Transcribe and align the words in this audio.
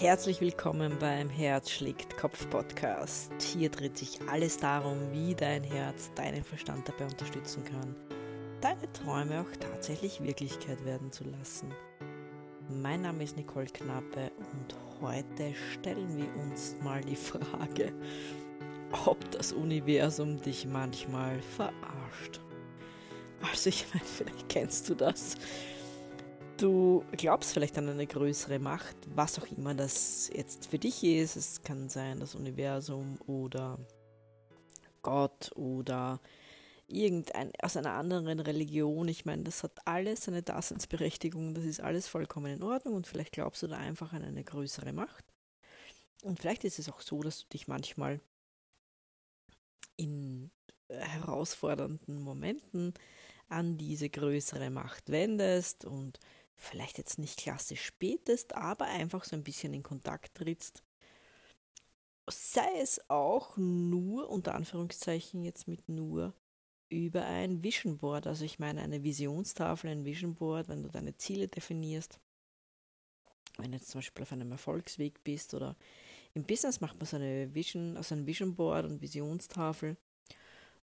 Herzlich 0.00 0.40
willkommen 0.40 0.98
beim 0.98 1.30
Herz 1.30 1.70
schlägt 1.70 2.16
Kopf 2.16 2.50
Podcast. 2.50 3.30
Hier 3.40 3.70
dreht 3.70 3.96
sich 3.96 4.18
alles 4.28 4.56
darum, 4.56 4.98
wie 5.12 5.36
dein 5.36 5.62
Herz 5.62 6.10
deinen 6.16 6.42
Verstand 6.42 6.88
dabei 6.88 7.04
unterstützen 7.04 7.62
kann, 7.62 7.94
deine 8.60 8.92
Träume 8.92 9.40
auch 9.40 9.56
tatsächlich 9.56 10.20
Wirklichkeit 10.20 10.84
werden 10.84 11.12
zu 11.12 11.22
lassen. 11.22 11.72
Mein 12.68 13.02
Name 13.02 13.22
ist 13.22 13.36
Nicole 13.36 13.66
Knappe 13.66 14.32
und 14.52 14.74
heute 15.00 15.54
stellen 15.72 16.16
wir 16.16 16.42
uns 16.42 16.74
mal 16.82 17.00
die 17.00 17.16
Frage, 17.16 17.92
ob 19.06 19.30
das 19.30 19.52
Universum 19.52 20.42
dich 20.42 20.66
manchmal 20.66 21.40
verarscht. 21.40 22.40
Also 23.42 23.68
ich 23.68 23.86
meine, 23.94 24.04
vielleicht 24.04 24.48
kennst 24.48 24.88
du 24.88 24.96
das 24.96 25.36
Du 26.64 27.04
glaubst 27.12 27.52
vielleicht 27.52 27.76
an 27.76 27.90
eine 27.90 28.06
größere 28.06 28.58
Macht, 28.58 28.96
was 29.14 29.38
auch 29.38 29.46
immer 29.54 29.74
das 29.74 30.30
jetzt 30.32 30.68
für 30.68 30.78
dich 30.78 31.04
ist. 31.04 31.36
Es 31.36 31.62
kann 31.62 31.90
sein 31.90 32.20
das 32.20 32.34
Universum 32.34 33.18
oder 33.26 33.78
Gott 35.02 35.52
oder 35.56 36.22
irgendein 36.86 37.52
aus 37.60 37.76
einer 37.76 37.92
anderen 37.92 38.40
Religion. 38.40 39.08
Ich 39.08 39.26
meine, 39.26 39.42
das 39.42 39.62
hat 39.62 39.72
alles 39.86 40.24
seine 40.24 40.42
Daseinsberechtigung, 40.42 41.52
das 41.52 41.64
ist 41.64 41.80
alles 41.80 42.08
vollkommen 42.08 42.54
in 42.54 42.62
Ordnung 42.62 42.94
und 42.94 43.06
vielleicht 43.06 43.32
glaubst 43.32 43.62
du 43.62 43.66
da 43.66 43.76
einfach 43.76 44.14
an 44.14 44.24
eine 44.24 44.42
größere 44.42 44.94
Macht. 44.94 45.26
Und 46.22 46.40
vielleicht 46.40 46.64
ist 46.64 46.78
es 46.78 46.88
auch 46.88 47.02
so, 47.02 47.20
dass 47.20 47.40
du 47.40 47.48
dich 47.48 47.68
manchmal 47.68 48.22
in 49.96 50.50
herausfordernden 50.88 52.22
Momenten 52.22 52.94
an 53.50 53.76
diese 53.76 54.08
größere 54.08 54.70
Macht 54.70 55.10
wendest 55.10 55.84
und 55.84 56.18
vielleicht 56.56 56.98
jetzt 56.98 57.18
nicht 57.18 57.38
klassisch 57.38 57.92
betest, 57.98 58.54
aber 58.54 58.86
einfach 58.86 59.24
so 59.24 59.36
ein 59.36 59.44
bisschen 59.44 59.74
in 59.74 59.82
Kontakt 59.82 60.34
trittst. 60.36 60.82
Sei 62.30 62.80
es 62.80 63.00
auch 63.10 63.56
nur, 63.56 64.30
unter 64.30 64.54
Anführungszeichen 64.54 65.42
jetzt 65.42 65.68
mit 65.68 65.88
nur, 65.88 66.34
über 66.88 67.24
ein 67.24 67.62
Vision 67.62 67.98
Board. 67.98 68.26
Also 68.26 68.44
ich 68.44 68.58
meine 68.58 68.80
eine 68.82 69.02
Visionstafel, 69.02 69.90
ein 69.90 70.04
Vision 70.04 70.34
Board, 70.34 70.68
wenn 70.68 70.82
du 70.82 70.88
deine 70.88 71.16
Ziele 71.16 71.48
definierst. 71.48 72.20
Wenn 73.56 73.72
du 73.72 73.78
jetzt 73.78 73.90
zum 73.90 73.98
Beispiel 73.98 74.22
auf 74.22 74.32
einem 74.32 74.50
Erfolgsweg 74.52 75.22
bist 75.22 75.54
oder 75.54 75.76
im 76.34 76.44
Business 76.44 76.80
macht 76.80 76.96
man 76.96 77.06
so 77.06 77.16
eine 77.16 77.54
Vision, 77.54 77.96
also 77.96 78.14
ein 78.14 78.26
Vision 78.26 78.54
Board 78.54 78.86
und 78.86 79.00
Visionstafel. 79.00 79.96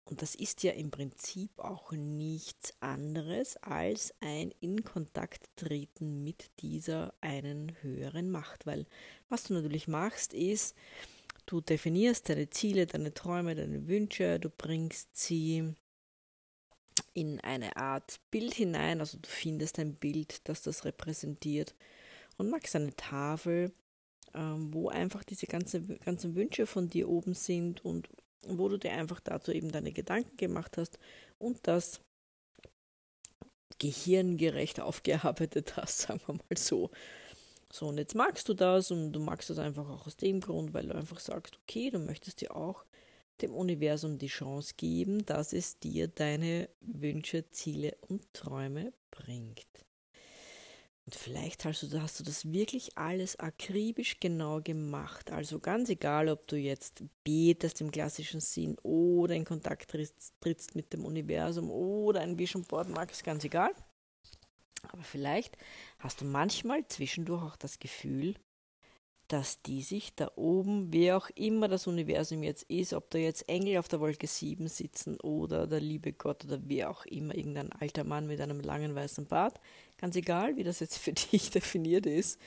Und 0.09 0.23
das 0.23 0.33
ist 0.33 0.63
ja 0.63 0.71
im 0.71 0.89
Prinzip 0.89 1.51
auch 1.59 1.91
nichts 1.91 2.73
anderes 2.79 3.57
als 3.57 4.11
ein 4.21 4.51
in 4.59 4.83
Kontakt 4.83 5.49
treten 5.55 6.23
mit 6.23 6.49
dieser 6.61 7.13
einen 7.21 7.75
höheren 7.81 8.31
Macht. 8.31 8.65
Weil 8.65 8.87
was 9.29 9.43
du 9.43 9.53
natürlich 9.53 9.87
machst, 9.87 10.33
ist, 10.33 10.75
du 11.45 11.61
definierst 11.61 12.27
deine 12.27 12.49
Ziele, 12.49 12.87
deine 12.87 13.13
Träume, 13.13 13.53
deine 13.53 13.87
Wünsche, 13.87 14.39
du 14.39 14.49
bringst 14.49 15.15
sie 15.15 15.75
in 17.13 17.39
eine 17.41 17.75
Art 17.75 18.19
Bild 18.31 18.55
hinein, 18.55 19.01
also 19.01 19.19
du 19.19 19.29
findest 19.29 19.77
ein 19.77 19.93
Bild, 19.93 20.47
das 20.49 20.63
das 20.63 20.85
repräsentiert 20.85 21.75
und 22.37 22.49
machst 22.49 22.75
eine 22.75 22.95
Tafel, 22.95 23.71
ähm, 24.33 24.73
wo 24.73 24.89
einfach 24.89 25.23
diese 25.23 25.45
ganzen, 25.45 25.99
ganzen 25.99 26.35
Wünsche 26.35 26.65
von 26.65 26.89
dir 26.89 27.09
oben 27.09 27.33
sind 27.35 27.83
und 27.85 28.09
wo 28.47 28.69
du 28.69 28.77
dir 28.77 28.93
einfach 28.93 29.19
dazu 29.19 29.51
eben 29.51 29.71
deine 29.71 29.91
Gedanken 29.91 30.37
gemacht 30.37 30.77
hast 30.77 30.99
und 31.37 31.67
das 31.67 32.01
gehirngerecht 33.79 34.79
aufgearbeitet 34.81 35.77
hast, 35.77 35.99
sagen 35.99 36.21
wir 36.25 36.35
mal 36.35 36.57
so. 36.57 36.89
So, 37.71 37.87
und 37.87 37.99
jetzt 37.99 38.15
magst 38.15 38.49
du 38.49 38.55
das 38.55 38.89
und 38.89 39.11
du 39.11 39.19
magst 39.19 39.49
das 39.49 39.59
einfach 39.59 39.87
auch 39.87 40.07
aus 40.07 40.17
dem 40.17 40.39
Grund, 40.39 40.73
weil 40.73 40.87
du 40.87 40.95
einfach 40.95 41.19
sagst, 41.19 41.59
okay, 41.61 41.91
du 41.91 41.99
möchtest 41.99 42.41
dir 42.41 42.55
auch 42.55 42.83
dem 43.41 43.53
Universum 43.53 44.17
die 44.17 44.27
Chance 44.27 44.73
geben, 44.75 45.25
dass 45.25 45.53
es 45.53 45.79
dir 45.79 46.07
deine 46.07 46.69
Wünsche, 46.81 47.49
Ziele 47.51 47.95
und 48.07 48.33
Träume 48.33 48.91
bringt. 49.11 49.67
Und 51.09 51.15
vielleicht 51.15 51.65
hast 51.65 51.81
du, 51.81 52.01
hast 52.03 52.19
du 52.19 52.23
das 52.23 52.53
wirklich 52.53 52.95
alles 52.95 53.39
akribisch 53.39 54.19
genau 54.19 54.61
gemacht. 54.61 55.31
Also 55.31 55.57
ganz 55.57 55.89
egal, 55.89 56.29
ob 56.29 56.45
du 56.45 56.55
jetzt 56.55 57.03
betest 57.23 57.81
im 57.81 57.89
klassischen 57.89 58.41
Sinn 58.41 58.77
oder 58.83 59.33
in 59.33 59.43
Kontakt 59.43 59.89
trittst, 59.89 60.35
trittst 60.39 60.75
mit 60.75 60.93
dem 60.93 61.05
Universum 61.05 61.71
oder 61.71 62.21
ein 62.21 62.37
Vision 62.37 62.63
Board 62.63 62.89
magst, 62.89 63.23
ganz 63.23 63.43
egal. 63.43 63.71
Aber 64.83 65.01
vielleicht 65.01 65.57
hast 65.97 66.21
du 66.21 66.25
manchmal 66.25 66.87
zwischendurch 66.87 67.41
auch 67.41 67.55
das 67.55 67.79
Gefühl, 67.79 68.35
dass 69.29 69.61
die 69.61 69.83
sich 69.83 70.15
da 70.15 70.31
oben, 70.35 70.91
wer 70.91 71.15
auch 71.15 71.29
immer 71.35 71.67
das 71.67 71.85
Universum 71.85 72.41
jetzt 72.41 72.63
ist, 72.63 72.93
ob 72.93 73.11
da 73.11 73.19
jetzt 73.19 73.47
Engel 73.47 73.77
auf 73.77 73.87
der 73.87 73.99
Wolke 73.99 74.25
7 74.25 74.67
sitzen 74.67 75.19
oder 75.21 75.67
der 75.67 75.79
liebe 75.79 76.13
Gott 76.13 76.43
oder 76.45 76.59
wer 76.63 76.89
auch 76.89 77.05
immer, 77.05 77.35
irgendein 77.35 77.71
alter 77.71 78.03
Mann 78.03 78.25
mit 78.25 78.41
einem 78.41 78.59
langen 78.59 78.95
weißen 78.95 79.27
Bart, 79.27 79.61
ganz 79.97 80.15
egal, 80.15 80.57
wie 80.57 80.63
das 80.63 80.79
jetzt 80.79 80.97
für 80.97 81.13
dich 81.31 81.51
definiert 81.51 82.07
ist, 82.07 82.39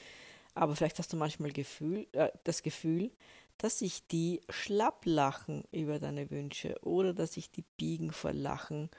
aber 0.55 0.75
vielleicht 0.75 0.99
hast 0.99 1.13
du 1.13 1.17
manchmal 1.17 1.53
Gefühl, 1.53 2.09
äh, 2.13 2.31
das 2.43 2.63
Gefühl, 2.63 3.13
dass 3.59 3.79
sich 3.79 4.05
die 4.09 4.41
schlapp 4.49 5.07
lachen 5.07 5.63
über 5.71 6.01
deine 6.01 6.31
Wünsche 6.31 6.77
oder 6.83 7.15
dass 7.15 7.35
sich 7.35 7.53
die 7.53 7.65
biegen 7.77 8.11
vor 8.11 8.33
Lachen, 8.33 8.91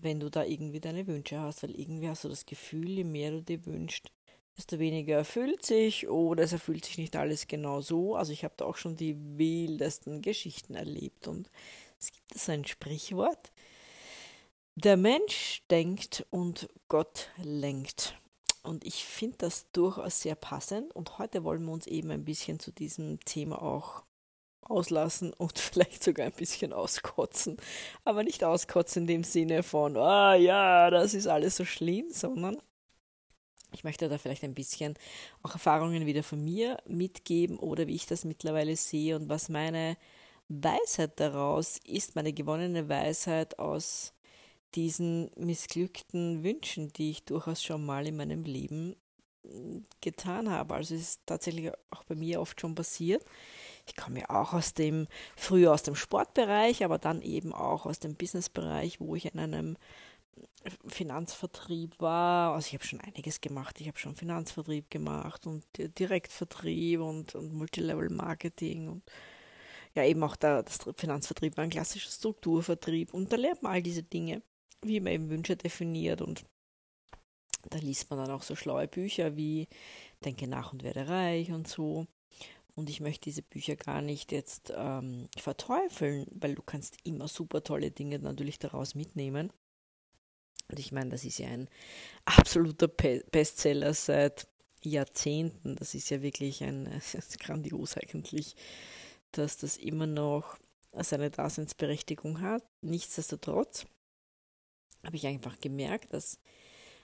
wenn 0.00 0.18
du 0.18 0.30
da 0.30 0.44
irgendwie 0.44 0.80
deine 0.80 1.06
Wünsche 1.06 1.38
hast, 1.40 1.62
weil 1.62 1.78
irgendwie 1.78 2.08
hast 2.08 2.24
du 2.24 2.30
das 2.30 2.46
Gefühl, 2.46 2.88
je 2.88 3.04
mehr 3.04 3.32
du 3.32 3.42
dir 3.42 3.66
wünschst, 3.66 4.10
desto 4.56 4.78
weniger 4.78 5.16
erfüllt 5.16 5.64
sich 5.64 6.08
oder 6.08 6.44
es 6.44 6.52
erfüllt 6.52 6.84
sich 6.84 6.98
nicht 6.98 7.16
alles 7.16 7.46
genau 7.46 7.80
so. 7.80 8.16
Also 8.16 8.32
ich 8.32 8.44
habe 8.44 8.54
da 8.56 8.64
auch 8.64 8.76
schon 8.76 8.96
die 8.96 9.16
wildesten 9.38 10.22
Geschichten 10.22 10.74
erlebt 10.74 11.28
und 11.28 11.50
es 11.98 12.12
gibt 12.12 12.38
so 12.38 12.52
ein 12.52 12.64
Sprichwort. 12.64 13.52
Der 14.74 14.96
Mensch 14.96 15.62
denkt 15.70 16.26
und 16.30 16.68
Gott 16.88 17.30
lenkt. 17.42 18.16
Und 18.62 18.84
ich 18.84 19.04
finde 19.04 19.38
das 19.38 19.70
durchaus 19.72 20.20
sehr 20.20 20.34
passend 20.34 20.94
und 20.94 21.18
heute 21.18 21.44
wollen 21.44 21.64
wir 21.64 21.72
uns 21.72 21.86
eben 21.86 22.10
ein 22.10 22.24
bisschen 22.24 22.60
zu 22.60 22.72
diesem 22.72 23.18
Thema 23.20 23.62
auch 23.62 24.04
auslassen 24.62 25.32
und 25.32 25.58
vielleicht 25.58 26.04
sogar 26.04 26.26
ein 26.26 26.32
bisschen 26.32 26.72
auskotzen. 26.72 27.56
Aber 28.04 28.22
nicht 28.22 28.44
auskotzen 28.44 29.02
in 29.02 29.06
dem 29.06 29.24
Sinne 29.24 29.62
von, 29.62 29.96
ah 29.96 30.34
ja, 30.34 30.90
das 30.90 31.14
ist 31.14 31.26
alles 31.26 31.56
so 31.56 31.64
schlimm, 31.64 32.06
sondern 32.12 32.58
ich 33.72 33.84
möchte 33.84 34.08
da 34.08 34.18
vielleicht 34.18 34.44
ein 34.44 34.54
bisschen 34.54 34.94
auch 35.42 35.52
Erfahrungen 35.52 36.06
wieder 36.06 36.22
von 36.22 36.44
mir 36.44 36.78
mitgeben 36.86 37.58
oder 37.58 37.86
wie 37.86 37.94
ich 37.94 38.06
das 38.06 38.24
mittlerweile 38.24 38.76
sehe 38.76 39.16
und 39.16 39.28
was 39.28 39.48
meine 39.48 39.96
Weisheit 40.48 41.20
daraus 41.20 41.78
ist, 41.84 42.16
meine 42.16 42.32
gewonnene 42.32 42.88
Weisheit 42.88 43.58
aus 43.58 44.12
diesen 44.74 45.30
missglückten 45.36 46.42
Wünschen, 46.42 46.92
die 46.92 47.10
ich 47.10 47.24
durchaus 47.24 47.62
schon 47.62 47.84
mal 47.84 48.06
in 48.06 48.16
meinem 48.16 48.44
Leben 48.44 48.96
hm, 49.44 49.86
getan 50.00 50.50
habe. 50.50 50.74
Also 50.74 50.94
es 50.94 51.02
ist 51.02 51.20
tatsächlich 51.26 51.70
auch 51.90 52.04
bei 52.04 52.14
mir 52.14 52.40
oft 52.40 52.60
schon 52.60 52.74
passiert. 52.74 53.24
Ich 53.86 53.96
komme 53.96 54.20
ja 54.20 54.30
auch 54.30 54.52
aus 54.52 54.74
dem, 54.74 55.06
früher 55.36 55.72
aus 55.72 55.82
dem 55.82 55.94
Sportbereich, 55.96 56.84
aber 56.84 56.98
dann 56.98 57.22
eben 57.22 57.52
auch 57.52 57.86
aus 57.86 57.98
dem 57.98 58.14
Businessbereich, 58.14 59.00
wo 59.00 59.14
ich 59.16 59.32
in 59.32 59.40
einem 59.40 59.76
Finanzvertrieb 60.86 62.00
war. 62.00 62.54
Also 62.54 62.68
ich 62.68 62.74
habe 62.74 62.84
schon 62.84 63.00
einiges 63.00 63.40
gemacht. 63.40 63.80
Ich 63.80 63.88
habe 63.88 63.98
schon 63.98 64.14
Finanzvertrieb 64.14 64.90
gemacht 64.90 65.46
und 65.46 65.64
Direktvertrieb 65.76 67.00
und, 67.00 67.34
und 67.34 67.52
Multilevel-Marketing 67.54 68.88
und 68.88 69.02
ja 69.94 70.04
eben 70.04 70.22
auch 70.22 70.36
der, 70.36 70.62
das 70.62 70.78
Finanzvertrieb 70.96 71.56
war 71.56 71.64
ein 71.64 71.70
klassischer 71.70 72.10
Strukturvertrieb 72.10 73.12
und 73.14 73.32
da 73.32 73.36
lernt 73.36 73.62
man 73.62 73.72
all 73.72 73.82
diese 73.82 74.02
Dinge, 74.02 74.42
wie 74.82 75.00
man 75.00 75.12
eben 75.12 75.30
Wünsche 75.30 75.56
definiert 75.56 76.22
und 76.22 76.44
da 77.68 77.78
liest 77.78 78.08
man 78.10 78.18
dann 78.18 78.30
auch 78.30 78.42
so 78.42 78.54
schlaue 78.56 78.88
Bücher 78.88 79.36
wie 79.36 79.68
Denke 80.24 80.46
nach 80.46 80.72
und 80.72 80.82
werde 80.82 81.08
reich 81.08 81.50
und 81.52 81.68
so. 81.68 82.06
Und 82.74 82.88
ich 82.88 83.00
möchte 83.00 83.24
diese 83.24 83.42
Bücher 83.42 83.76
gar 83.76 84.00
nicht 84.00 84.32
jetzt 84.32 84.72
ähm, 84.74 85.28
verteufeln, 85.36 86.26
weil 86.30 86.54
du 86.54 86.62
kannst 86.62 86.96
immer 87.04 87.28
super 87.28 87.62
tolle 87.62 87.90
Dinge 87.90 88.18
natürlich 88.18 88.58
daraus 88.58 88.94
mitnehmen. 88.94 89.52
Und 90.70 90.78
ich 90.78 90.92
meine, 90.92 91.10
das 91.10 91.24
ist 91.24 91.38
ja 91.38 91.48
ein 91.48 91.68
absoluter 92.24 92.88
Bestseller 92.88 93.92
seit 93.92 94.46
Jahrzehnten. 94.82 95.76
Das 95.76 95.94
ist 95.94 96.10
ja 96.10 96.22
wirklich 96.22 96.62
ein 96.62 96.88
grandios 97.40 97.96
eigentlich, 97.96 98.54
dass 99.32 99.58
das 99.58 99.76
immer 99.76 100.06
noch 100.06 100.58
seine 100.92 101.30
Daseinsberechtigung 101.30 102.40
hat. 102.40 102.64
Nichtsdestotrotz 102.82 103.86
habe 105.04 105.16
ich 105.16 105.26
einfach 105.26 105.60
gemerkt, 105.60 106.12
dass 106.12 106.38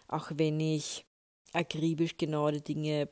auch 0.09 0.31
wenn 0.35 0.61
ich 0.61 1.05
akribisch 1.53 2.17
genau 2.17 2.51
die 2.51 2.63
Dinge 2.63 3.09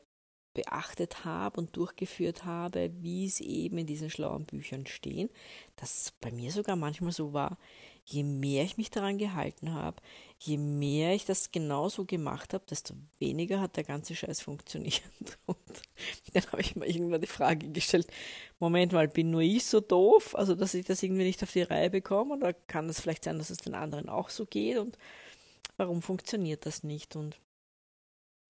beachtet 0.53 1.25
habe 1.25 1.61
und 1.61 1.77
durchgeführt 1.77 2.45
habe, 2.45 2.91
wie 3.01 3.29
sie 3.29 3.47
eben 3.47 3.79
in 3.79 3.87
diesen 3.87 4.09
schlauen 4.09 4.47
Büchern 4.47 4.87
stehen, 4.87 5.29
dass 5.77 6.13
bei 6.21 6.31
mir 6.31 6.53
sogar 6.53 6.77
manchmal 6.77 7.13
so 7.13 7.33
war, 7.33 7.59
je 8.05 8.23
mehr 8.23 8.65
ich 8.65 8.77
mich 8.77 8.91
daran 8.91 9.17
gehalten 9.17 9.73
habe, 9.73 9.97
je 10.39 10.59
mehr 10.59 11.15
ich 11.15 11.25
das 11.25 11.51
genauso 11.51 12.05
gemacht 12.05 12.53
habe, 12.53 12.65
desto 12.69 12.95
weniger 13.19 13.61
hat 13.61 13.77
der 13.77 13.85
ganze 13.85 14.15
Scheiß 14.15 14.43
funktioniert. 14.43 15.03
Und 15.47 15.59
dann 16.33 16.47
habe 16.53 16.61
ich 16.61 16.77
mir 16.77 16.87
irgendwann 16.87 17.23
die 17.23 17.27
Frage 17.27 17.71
gestellt, 17.71 18.07
Moment 18.59 18.93
mal, 18.93 19.09
bin 19.09 19.31
nur 19.31 19.41
ich 19.41 19.65
so 19.65 19.81
doof, 19.81 20.35
also 20.35 20.55
dass 20.55 20.75
ich 20.75 20.85
das 20.85 21.03
irgendwie 21.03 21.25
nicht 21.25 21.43
auf 21.43 21.53
die 21.53 21.63
Reihe 21.63 21.91
bekomme? 21.91 22.35
Oder 22.35 22.53
kann 22.53 22.89
das 22.89 23.01
vielleicht 23.01 23.25
sein, 23.25 23.39
dass 23.39 23.51
es 23.51 23.59
den 23.59 23.75
anderen 23.75 24.09
auch 24.09 24.29
so 24.29 24.45
geht? 24.45 24.77
Und 24.77 24.99
warum 25.79 26.03
funktioniert 26.03 26.67
das 26.67 26.83
nicht? 26.83 27.17
Und 27.17 27.41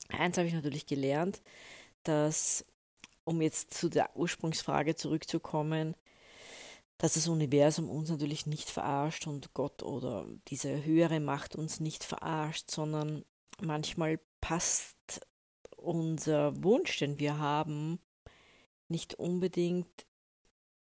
eins 0.09 0.37
habe 0.37 0.49
ich 0.49 0.55
natürlich 0.55 0.87
gelernt, 0.87 1.43
dass, 2.03 2.65
um 3.23 3.41
jetzt 3.41 3.73
zu 3.73 3.89
der 3.89 4.17
Ursprungsfrage 4.17 4.97
zurückzukommen, 4.97 5.95
dass 6.99 7.15
das 7.15 7.29
Universum 7.29 7.91
uns 7.91 8.11
natürlich 8.11 8.47
nicht 8.47 8.71
verarscht 8.71 9.27
und 9.27 9.53
Gott 9.55 9.83
oder 9.83 10.27
diese 10.49 10.85
höhere 10.85 11.21
Macht 11.21 11.57
uns 11.57 11.81
nicht 11.81 12.05
verarscht, 12.05 12.71
sondern 12.71 13.25
manchmal 13.61 14.21
passt 14.41 15.27
unser 15.77 16.63
Wunsch, 16.63 16.99
den 16.99 17.19
wir 17.19 17.39
haben, 17.39 17.99
nicht 18.89 19.15
unbedingt 19.15 20.07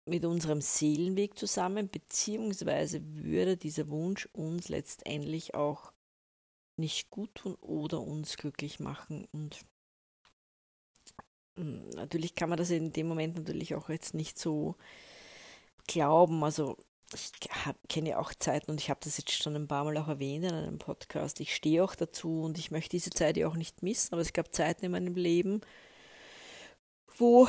mit 0.06 0.24
unserem 0.24 0.62
Seelenweg 0.62 1.38
zusammen, 1.38 1.90
beziehungsweise 1.90 3.02
würde 3.04 3.58
dieser 3.58 3.90
Wunsch 3.90 4.28
uns 4.32 4.70
letztendlich 4.70 5.54
auch 5.54 5.92
nicht 6.78 7.10
gut 7.10 7.36
tun 7.36 7.56
oder 7.56 8.02
uns 8.02 8.38
glücklich 8.38 8.80
machen. 8.80 9.28
Und 9.32 9.60
hm, 11.58 11.90
natürlich 11.90 12.36
kann 12.36 12.50
man 12.50 12.58
das 12.58 12.70
in 12.70 12.94
dem 12.94 13.08
Moment 13.08 13.36
natürlich 13.36 13.76
auch 13.76 13.90
jetzt 13.90 14.14
nicht 14.14 14.40
so 14.40 14.76
glauben. 15.88 16.44
Also 16.44 16.78
ich 17.14 17.32
kenne 17.88 18.10
ja 18.10 18.20
auch 18.20 18.34
Zeiten 18.34 18.72
und 18.72 18.82
ich 18.82 18.90
habe 18.90 19.00
das 19.04 19.18
jetzt 19.18 19.32
schon 19.32 19.56
ein 19.56 19.68
paar 19.68 19.86
Mal 19.86 19.98
auch 19.98 20.10
erwähnt 20.10 20.46
in 20.46 20.54
einem 20.54 20.78
Podcast. 20.78 21.40
Ich 21.40 21.56
stehe 21.56 21.84
auch 21.84 21.96
dazu 21.96 22.42
und 22.44 22.58
ich 22.58 22.72
möchte 22.72 22.92
diese 22.92 23.12
Zeit 23.12 23.38
ja 23.38 23.48
auch 23.48 23.56
nicht 23.56 23.82
missen, 23.82 24.14
aber 24.14 24.22
es 24.22 24.34
gab 24.34 24.54
Zeiten 24.54 24.86
in 24.86 24.92
meinem 24.92 25.16
Leben, 25.16 25.62
wo 27.18 27.48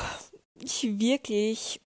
ich 0.55 0.99
wirklich 0.99 1.81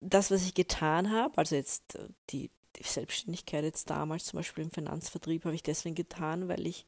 das, 0.00 0.30
was 0.30 0.42
ich 0.42 0.54
getan 0.54 1.10
habe, 1.10 1.38
also 1.38 1.54
jetzt 1.54 1.94
äh, 1.94 2.08
die, 2.30 2.50
die 2.76 2.82
Selbstständigkeit 2.82 3.64
jetzt 3.64 3.88
damals 3.88 4.24
zum 4.26 4.38
Beispiel 4.38 4.64
im 4.64 4.70
Finanzvertrieb, 4.70 5.44
habe 5.44 5.54
ich 5.54 5.62
deswegen 5.62 5.94
getan, 5.94 6.48
weil 6.48 6.66
ich 6.66 6.86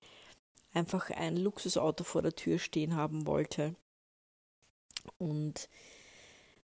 einfach 0.72 1.10
ein 1.10 1.36
Luxusauto 1.36 2.02
vor 2.02 2.22
der 2.22 2.34
Tür 2.34 2.58
stehen 2.58 2.96
haben 2.96 3.26
wollte. 3.26 3.76
Und 5.18 5.68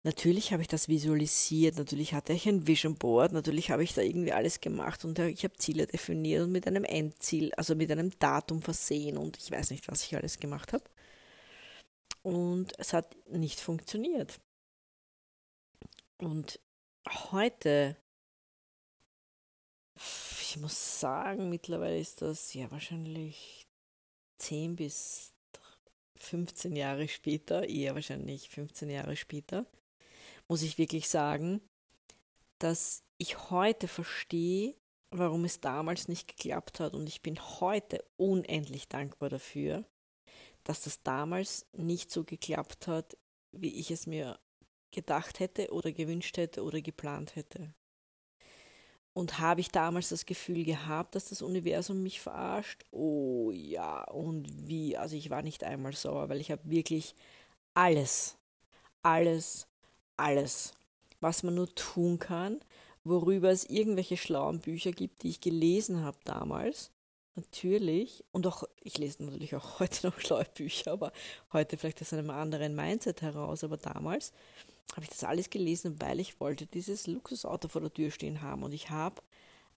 Natürlich 0.07 0.53
habe 0.53 0.61
ich 0.61 0.69
das 0.69 0.87
visualisiert, 0.87 1.75
natürlich 1.75 2.13
hatte 2.13 2.31
ich 2.31 2.47
ein 2.47 2.65
Vision 2.65 2.95
Board, 2.95 3.33
natürlich 3.33 3.71
habe 3.71 3.83
ich 3.83 3.93
da 3.93 4.01
irgendwie 4.01 4.31
alles 4.31 4.61
gemacht 4.61 5.03
und 5.03 5.19
ich 5.19 5.43
habe 5.43 5.57
Ziele 5.57 5.85
definiert 5.85 6.43
und 6.43 6.53
mit 6.53 6.65
einem 6.65 6.85
Endziel, 6.85 7.53
also 7.55 7.75
mit 7.75 7.91
einem 7.91 8.17
Datum 8.17 8.61
versehen 8.61 9.17
und 9.17 9.35
ich 9.35 9.51
weiß 9.51 9.69
nicht, 9.69 9.89
was 9.89 10.03
ich 10.03 10.15
alles 10.15 10.39
gemacht 10.39 10.71
habe. 10.71 10.85
Und 12.23 12.71
es 12.79 12.93
hat 12.93 13.17
nicht 13.27 13.59
funktioniert. 13.59 14.39
Und 16.19 16.61
heute, 17.09 17.97
ich 20.39 20.55
muss 20.55 21.01
sagen, 21.01 21.49
mittlerweile 21.49 21.99
ist 21.99 22.21
das 22.21 22.53
ja 22.53 22.71
wahrscheinlich 22.71 23.67
10 24.37 24.77
bis 24.77 25.33
15 26.15 26.77
Jahre 26.77 27.09
später, 27.09 27.67
eher 27.67 27.93
wahrscheinlich 27.93 28.47
15 28.47 28.89
Jahre 28.89 29.17
später, 29.17 29.65
muss 30.47 30.61
ich 30.61 30.77
wirklich 30.77 31.09
sagen, 31.09 31.61
dass 32.59 33.03
ich 33.17 33.49
heute 33.49 33.87
verstehe, 33.87 34.75
warum 35.11 35.45
es 35.45 35.59
damals 35.59 36.07
nicht 36.07 36.27
geklappt 36.27 36.79
hat. 36.79 36.93
Und 36.93 37.07
ich 37.07 37.21
bin 37.21 37.39
heute 37.59 38.03
unendlich 38.17 38.87
dankbar 38.87 39.29
dafür, 39.29 39.85
dass 40.63 40.81
das 40.81 41.01
damals 41.03 41.65
nicht 41.73 42.11
so 42.11 42.23
geklappt 42.23 42.87
hat, 42.87 43.17
wie 43.51 43.79
ich 43.79 43.91
es 43.91 44.07
mir 44.07 44.39
gedacht 44.91 45.39
hätte 45.39 45.71
oder 45.71 45.91
gewünscht 45.91 46.37
hätte 46.37 46.63
oder 46.63 46.81
geplant 46.81 47.35
hätte. 47.35 47.73
Und 49.13 49.39
habe 49.39 49.61
ich 49.61 49.69
damals 49.69 50.09
das 50.09 50.27
Gefühl 50.27 50.63
gehabt, 50.63 51.15
dass 51.15 51.29
das 51.29 51.41
Universum 51.41 52.03
mich 52.03 52.21
verarscht? 52.21 52.85
Oh 52.91 53.51
ja, 53.51 54.03
und 54.03 54.67
wie? 54.67 54.95
Also 54.95 55.15
ich 55.15 55.31
war 55.31 55.41
nicht 55.41 55.63
einmal 55.63 55.93
sauer, 55.93 56.29
weil 56.29 56.39
ich 56.39 56.51
habe 56.51 56.69
wirklich 56.69 57.15
alles, 57.73 58.37
alles 59.01 59.67
alles, 60.17 60.73
was 61.19 61.43
man 61.43 61.55
nur 61.55 61.73
tun 61.75 62.19
kann, 62.19 62.59
worüber 63.03 63.49
es 63.49 63.65
irgendwelche 63.65 64.17
schlauen 64.17 64.59
Bücher 64.59 64.91
gibt, 64.91 65.23
die 65.23 65.29
ich 65.29 65.41
gelesen 65.41 66.03
habe 66.03 66.17
damals. 66.25 66.91
Natürlich. 67.35 68.23
Und 68.31 68.47
auch, 68.47 68.63
ich 68.81 68.97
lese 68.97 69.23
natürlich 69.23 69.55
auch 69.55 69.79
heute 69.79 70.07
noch 70.07 70.19
schlaue 70.19 70.45
Bücher, 70.45 70.93
aber 70.93 71.11
heute 71.53 71.77
vielleicht 71.77 72.01
aus 72.01 72.13
einem 72.13 72.31
anderen 72.31 72.75
Mindset 72.75 73.21
heraus. 73.21 73.63
Aber 73.63 73.77
damals 73.77 74.33
habe 74.93 75.03
ich 75.03 75.09
das 75.09 75.23
alles 75.23 75.49
gelesen, 75.49 76.01
weil 76.01 76.19
ich 76.19 76.39
wollte 76.39 76.65
dieses 76.65 77.07
Luxusauto 77.07 77.67
vor 77.67 77.81
der 77.81 77.93
Tür 77.93 78.11
stehen 78.11 78.41
haben. 78.41 78.63
Und 78.63 78.73
ich 78.73 78.89
habe 78.89 79.21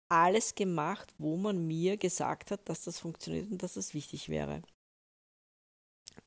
alles 0.09 0.55
gemacht, 0.55 1.13
wo 1.19 1.37
man 1.37 1.67
mir 1.67 1.97
gesagt 1.97 2.51
hat, 2.51 2.69
dass 2.69 2.85
das 2.85 2.99
funktioniert 2.99 3.51
und 3.51 3.63
dass 3.63 3.75
das 3.75 3.95
wichtig 3.95 4.29
wäre. 4.29 4.63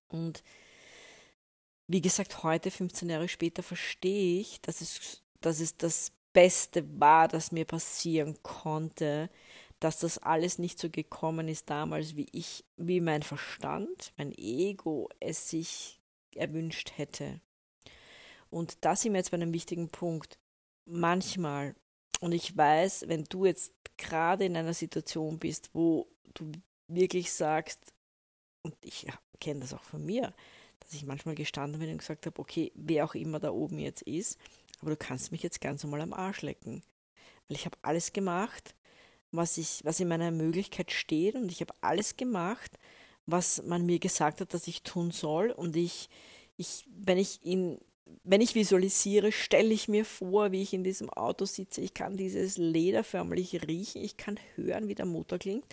Und 0.07 0.44
wie 1.94 2.01
gesagt, 2.01 2.42
heute, 2.42 2.72
15 2.72 3.07
Jahre 3.07 3.30
später, 3.30 3.62
verstehe 3.62 4.42
ich, 4.42 4.60
dass 4.62 4.81
es, 4.81 5.22
dass 5.42 5.60
es 5.60 5.78
das 5.78 6.12
Beste 6.34 7.00
war, 7.00 7.28
das 7.28 7.51
mir 7.51 7.66
passieren 7.66 8.42
konnte, 8.42 9.30
dass 9.80 10.00
das 10.00 10.18
alles 10.18 10.57
nicht 10.57 10.80
so 10.80 10.90
gekommen 10.90 11.48
ist 11.48 11.69
damals, 11.69 12.16
wie 12.16 12.25
ich, 12.31 12.66
wie 12.78 13.00
mein 13.00 13.22
Verstand, 13.22 14.12
mein 14.18 14.31
Ego 14.36 15.07
es 15.19 15.51
sich 15.51 16.01
erwünscht 16.34 16.94
hätte. 16.98 17.42
Und 18.50 18.84
da 18.84 18.95
sind 18.95 19.13
wir 19.13 19.19
jetzt 19.19 19.30
bei 19.30 19.38
einem 19.38 19.54
wichtigen 19.54 19.90
Punkt. 19.90 20.40
Manchmal, 20.86 21.75
und 22.22 22.31
ich 22.31 22.57
weiß, 22.57 23.06
wenn 23.07 23.25
du 23.25 23.45
jetzt 23.45 23.72
gerade 23.98 24.45
in 24.45 24.57
einer 24.57 24.74
Situation 24.74 25.38
bist, 25.38 25.69
wo 25.74 26.07
du 26.34 26.51
wirklich 26.88 27.31
sagst, 27.31 27.94
und 28.63 28.75
ich 28.81 29.06
kenne 29.40 29.60
das 29.60 29.75
auch 29.75 29.84
von 29.84 30.04
mir, 30.04 30.34
dass 30.83 30.94
ich 30.94 31.06
manchmal 31.06 31.35
gestanden 31.35 31.80
bin 31.80 31.91
und 31.91 31.97
gesagt 31.97 32.25
habe, 32.25 32.39
okay, 32.39 32.71
wer 32.75 33.06
auch 33.06 33.15
immer 33.15 33.39
da 33.39 33.51
oben 33.51 33.80
jetzt 33.80 34.01
ist, 34.03 34.38
aber 34.81 34.91
du 34.91 34.97
kannst 34.97 35.31
mich 35.31 35.44
jetzt 35.44 35.62
ganz 35.62 35.83
normal 35.83 36.01
am 36.01 36.13
Arsch 36.13 36.41
lecken. 36.41 36.83
Weil 37.47 37.57
ich 37.57 37.65
habe 37.65 37.77
alles 37.81 38.13
gemacht, 38.13 38.75
was, 39.31 39.57
ich, 39.57 39.81
was 39.83 40.00
in 40.00 40.07
meiner 40.07 40.31
Möglichkeit 40.31 40.91
steht 40.91 41.35
und 41.35 41.51
ich 41.51 41.62
habe 41.62 41.74
alles 41.81 42.18
gemacht, 42.18 42.77
was 43.25 43.63
man 43.63 43.85
mir 43.85 43.99
gesagt 43.99 44.42
hat, 44.42 44.54
dass 44.54 44.68
ich 44.68 44.83
tun 44.83 45.11
soll. 45.11 45.52
Und 45.52 45.75
ich, 45.75 46.09
ich 46.57 46.85
wenn 46.87 47.18
ich 47.18 47.40
in 47.44 47.80
wenn 48.23 48.42
ich 48.42 48.56
visualisiere, 48.56 49.31
stelle 49.31 49.73
ich 49.73 49.87
mir 49.87 50.06
vor, 50.06 50.52
wie 50.52 50.61
ich 50.61 50.73
in 50.73 50.83
diesem 50.83 51.09
Auto 51.09 51.45
sitze. 51.45 51.81
Ich 51.81 51.94
kann 51.94 52.18
dieses 52.18 52.57
Leder 52.57 53.04
förmlich 53.04 53.68
riechen. 53.68 54.04
Ich 54.04 54.18
kann 54.18 54.40
hören, 54.56 54.87
wie 54.87 54.95
der 54.95 55.06
Motor 55.06 55.40
klingt. 55.40 55.66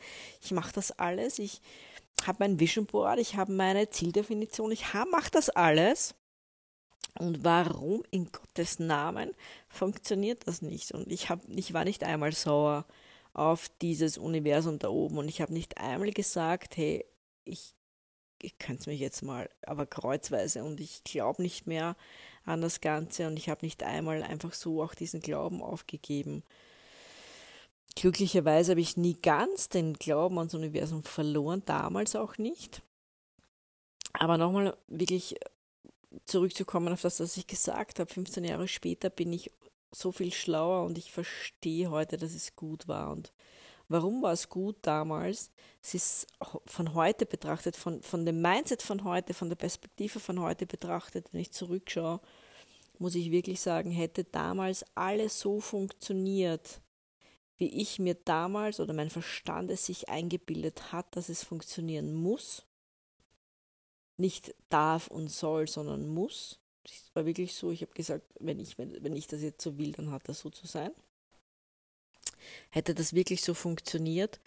Ich 0.43 0.53
mache 0.53 0.73
das 0.73 0.93
alles. 0.93 1.39
Ich 1.39 1.61
habe 2.27 2.39
mein 2.41 2.61
Vision 2.61 2.87
Board, 2.87 3.19
ich 3.19 3.37
habe 3.37 3.53
meine 3.53 3.91
Zieldefinition, 3.91 4.73
ich 4.73 4.93
mache 5.11 5.31
das 5.31 5.51
alles. 5.51 6.15
Und 7.19 7.45
warum 7.45 8.05
in 8.11 8.31
Gottes 8.31 8.79
Namen 8.79 9.33
funktioniert 9.69 10.47
das 10.47 10.63
nicht? 10.63 10.93
Und 10.93 11.11
ich, 11.11 11.29
hab, 11.29 11.41
ich 11.49 11.73
war 11.73 11.85
nicht 11.85 12.05
einmal 12.05 12.33
sauer 12.33 12.87
auf 13.33 13.69
dieses 13.81 14.19
Universum 14.19 14.79
da 14.79 14.89
oben 14.89 15.19
und 15.19 15.29
ich 15.29 15.41
habe 15.41 15.53
nicht 15.53 15.79
einmal 15.79 16.11
gesagt, 16.11 16.77
hey, 16.77 17.05
ich, 17.45 17.75
ich 18.43 18.59
könnte 18.59 18.81
es 18.81 18.87
mich 18.87 19.01
jetzt 19.01 19.23
mal, 19.23 19.49
aber 19.63 19.87
kreuzweise 19.87 20.65
und 20.65 20.81
ich 20.81 21.05
glaube 21.05 21.43
nicht 21.43 21.67
mehr 21.67 21.97
an 22.45 22.61
das 22.61 22.81
Ganze 22.81 23.27
und 23.27 23.37
ich 23.37 23.49
habe 23.49 23.65
nicht 23.65 23.83
einmal 23.83 24.23
einfach 24.23 24.55
so 24.55 24.83
auch 24.83 24.95
diesen 24.95 25.21
Glauben 25.21 25.63
aufgegeben. 25.63 26.43
Glücklicherweise 27.97 28.73
habe 28.73 28.81
ich 28.81 28.97
nie 28.97 29.15
ganz 29.15 29.69
den 29.69 29.95
Glauben 29.95 30.39
ans 30.39 30.55
Universum 30.55 31.03
verloren, 31.03 31.63
damals 31.67 32.17
auch 32.17 32.39
nicht. 32.39 32.83
Aber 34.13 34.39
nochmal 34.39 34.77
wirklich 34.89 35.37
zurückzukommen 36.25 36.93
auf 36.93 37.03
das, 37.03 37.21
was 37.21 37.37
ich 37.37 37.47
gesagt 37.47 37.99
habe, 37.99 38.13
15 38.13 38.45
Jahre 38.45 38.69
später 38.69 39.11
bin 39.11 39.33
ich 39.33 39.51
so 39.93 40.13
viel 40.13 40.33
schlauer 40.33 40.85
und 40.85 40.99
ich 40.99 41.13
verstehe 41.13 41.91
heute, 41.91 42.17
dass 42.17 42.35
es 42.35 42.55
gut 42.57 42.89
war. 42.89 43.11
Und 43.11 43.33
warum 43.89 44.23
war 44.23 44.33
es 44.33 44.49
gut 44.49 44.77
damals? 44.83 45.51
Es 45.83 45.95
ist 45.95 46.27
von 46.67 46.95
heute 46.95 47.27
betrachtet, 47.27 47.77
von, 47.77 48.03
von 48.03 48.25
dem 48.25 48.41
Mindset 48.41 48.83
von 48.83 49.05
heute, 49.05 49.35
von 49.35 49.49
der 49.49 49.57
Perspektive 49.57 50.21
von 50.21 50.41
heute 50.41 50.67
betrachtet, 50.67 51.33
wenn 51.33 51.41
ich 51.41 51.53
zurückschaue, 51.53 52.21
muss 52.99 53.15
ich 53.15 53.31
wirklich 53.31 53.61
sagen, 53.61 53.91
hätte 53.91 54.25
damals 54.25 54.85
alles 54.95 55.41
so 55.41 55.61
funktioniert, 55.61 56.81
wie 57.61 57.69
ich 57.69 57.99
mir 57.99 58.15
damals 58.15 58.81
oder 58.81 58.95
mein 58.95 59.11
Verstand 59.11 59.71
es 59.71 59.85
sich 59.85 60.09
eingebildet 60.09 60.93
hat, 60.93 61.15
dass 61.15 61.29
es 61.29 61.45
funktionieren 61.45 62.15
muss. 62.15 62.65
Nicht 64.17 64.55
darf 64.71 65.09
und 65.09 65.29
soll, 65.29 65.69
sondern 65.69 66.09
muss. 66.09 66.59
Das 66.85 67.11
war 67.15 67.27
wirklich 67.27 67.55
so. 67.55 67.71
Ich 67.71 67.83
habe 67.83 67.93
gesagt, 67.93 68.25
wenn 68.41 68.59
ich, 68.59 68.79
wenn, 68.79 69.15
ich 69.15 69.27
das 69.27 69.43
jetzt 69.43 69.63
so 69.63 69.77
will, 69.77 69.93
dann 69.93 70.11
hat 70.11 70.27
das 70.27 70.41
so 70.41 70.49
zu 70.49 70.67
sein. 70.67 70.91
hätte 72.71 72.95
das 72.95 73.13
wirklich 73.13 73.43
so 73.43 73.53
funktioniert, 73.53 74.41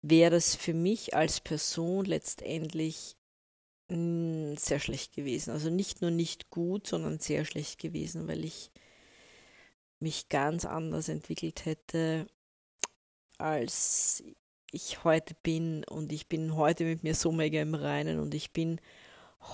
wäre 0.00 0.30
das 0.30 0.54
für 0.54 0.74
mich 0.74 1.14
als 1.14 1.40
Person 1.40 2.06
letztendlich 2.06 3.16
hm, 3.90 4.56
sehr 4.56 4.80
schlecht 4.80 5.14
gewesen. 5.14 5.50
Also 5.50 5.68
nicht 5.68 6.00
nur 6.00 6.10
nicht 6.10 6.48
gut, 6.48 6.86
sondern 6.86 7.18
sehr 7.18 7.44
schlecht 7.44 7.78
gewesen, 7.78 8.28
weil 8.28 8.46
ich 8.46 8.70
mich 10.00 10.28
ganz 10.30 10.64
anders 10.64 11.08
entwickelt 11.10 11.66
hätte, 11.66 12.28
als 13.38 14.22
ich 14.72 15.04
heute 15.04 15.34
bin. 15.42 15.84
Und 15.84 16.12
ich 16.12 16.28
bin 16.28 16.56
heute 16.56 16.84
mit 16.84 17.02
mir 17.02 17.14
so 17.14 17.32
mega 17.32 17.60
im 17.60 17.74
Reinen 17.74 18.20
und 18.20 18.34
ich 18.34 18.52
bin 18.52 18.80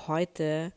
heute, 0.06 0.72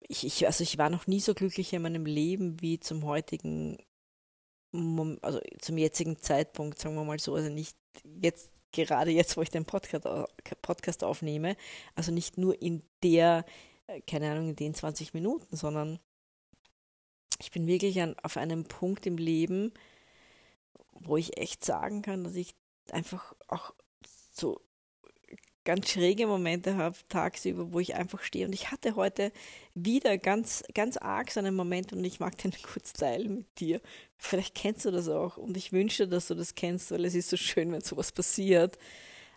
ich, 0.00 0.24
ich, 0.24 0.46
also 0.46 0.62
ich 0.62 0.78
war 0.78 0.90
noch 0.90 1.06
nie 1.06 1.20
so 1.20 1.34
glücklich 1.34 1.72
in 1.72 1.82
meinem 1.82 2.06
Leben 2.06 2.60
wie 2.60 2.80
zum 2.80 3.04
heutigen, 3.04 3.78
also 5.22 5.40
zum 5.60 5.78
jetzigen 5.78 6.18
Zeitpunkt, 6.18 6.78
sagen 6.78 6.96
wir 6.96 7.04
mal 7.04 7.18
so, 7.18 7.34
also 7.34 7.48
nicht 7.48 7.76
jetzt, 8.20 8.50
gerade 8.72 9.10
jetzt, 9.10 9.36
wo 9.36 9.42
ich 9.42 9.50
den 9.50 9.64
Podcast, 9.64 10.06
Podcast 10.62 11.04
aufnehme, 11.04 11.56
also 11.94 12.10
nicht 12.10 12.38
nur 12.38 12.60
in 12.60 12.82
der, 13.02 13.44
äh, 13.86 14.00
keine 14.00 14.30
Ahnung, 14.30 14.48
in 14.50 14.56
den 14.56 14.74
20 14.74 15.14
Minuten, 15.14 15.56
sondern 15.56 16.00
ich 17.40 17.50
bin 17.50 17.66
wirklich 17.66 18.00
an, 18.00 18.16
auf 18.22 18.36
einem 18.36 18.64
Punkt 18.64 19.06
im 19.06 19.16
Leben, 19.16 19.72
wo 20.92 21.16
ich 21.16 21.38
echt 21.38 21.64
sagen 21.64 22.02
kann, 22.02 22.24
dass 22.24 22.34
ich 22.34 22.54
einfach 22.90 23.34
auch 23.48 23.74
so 24.32 24.60
ganz 25.64 25.90
schräge 25.90 26.26
Momente 26.26 26.76
habe 26.76 26.96
tagsüber, 27.08 27.72
wo 27.72 27.80
ich 27.80 27.94
einfach 27.94 28.22
stehe. 28.22 28.46
Und 28.46 28.52
ich 28.52 28.70
hatte 28.70 28.96
heute 28.96 29.32
wieder 29.74 30.18
ganz, 30.18 30.62
ganz 30.74 30.98
arg 30.98 31.30
so 31.30 31.40
einen 31.40 31.54
Moment 31.54 31.92
und 31.92 32.04
ich 32.04 32.20
mag 32.20 32.36
den 32.38 32.52
kurz 32.62 32.92
teilen 32.92 33.36
mit 33.36 33.60
dir. 33.60 33.80
Vielleicht 34.18 34.54
kennst 34.54 34.84
du 34.84 34.90
das 34.90 35.08
auch 35.08 35.36
und 35.36 35.56
ich 35.56 35.72
wünsche, 35.72 36.06
dass 36.06 36.28
du 36.28 36.34
das 36.34 36.54
kennst, 36.54 36.90
weil 36.90 37.04
es 37.04 37.14
ist 37.14 37.30
so 37.30 37.36
schön, 37.36 37.72
wenn 37.72 37.80
sowas 37.80 38.12
passiert. 38.12 38.78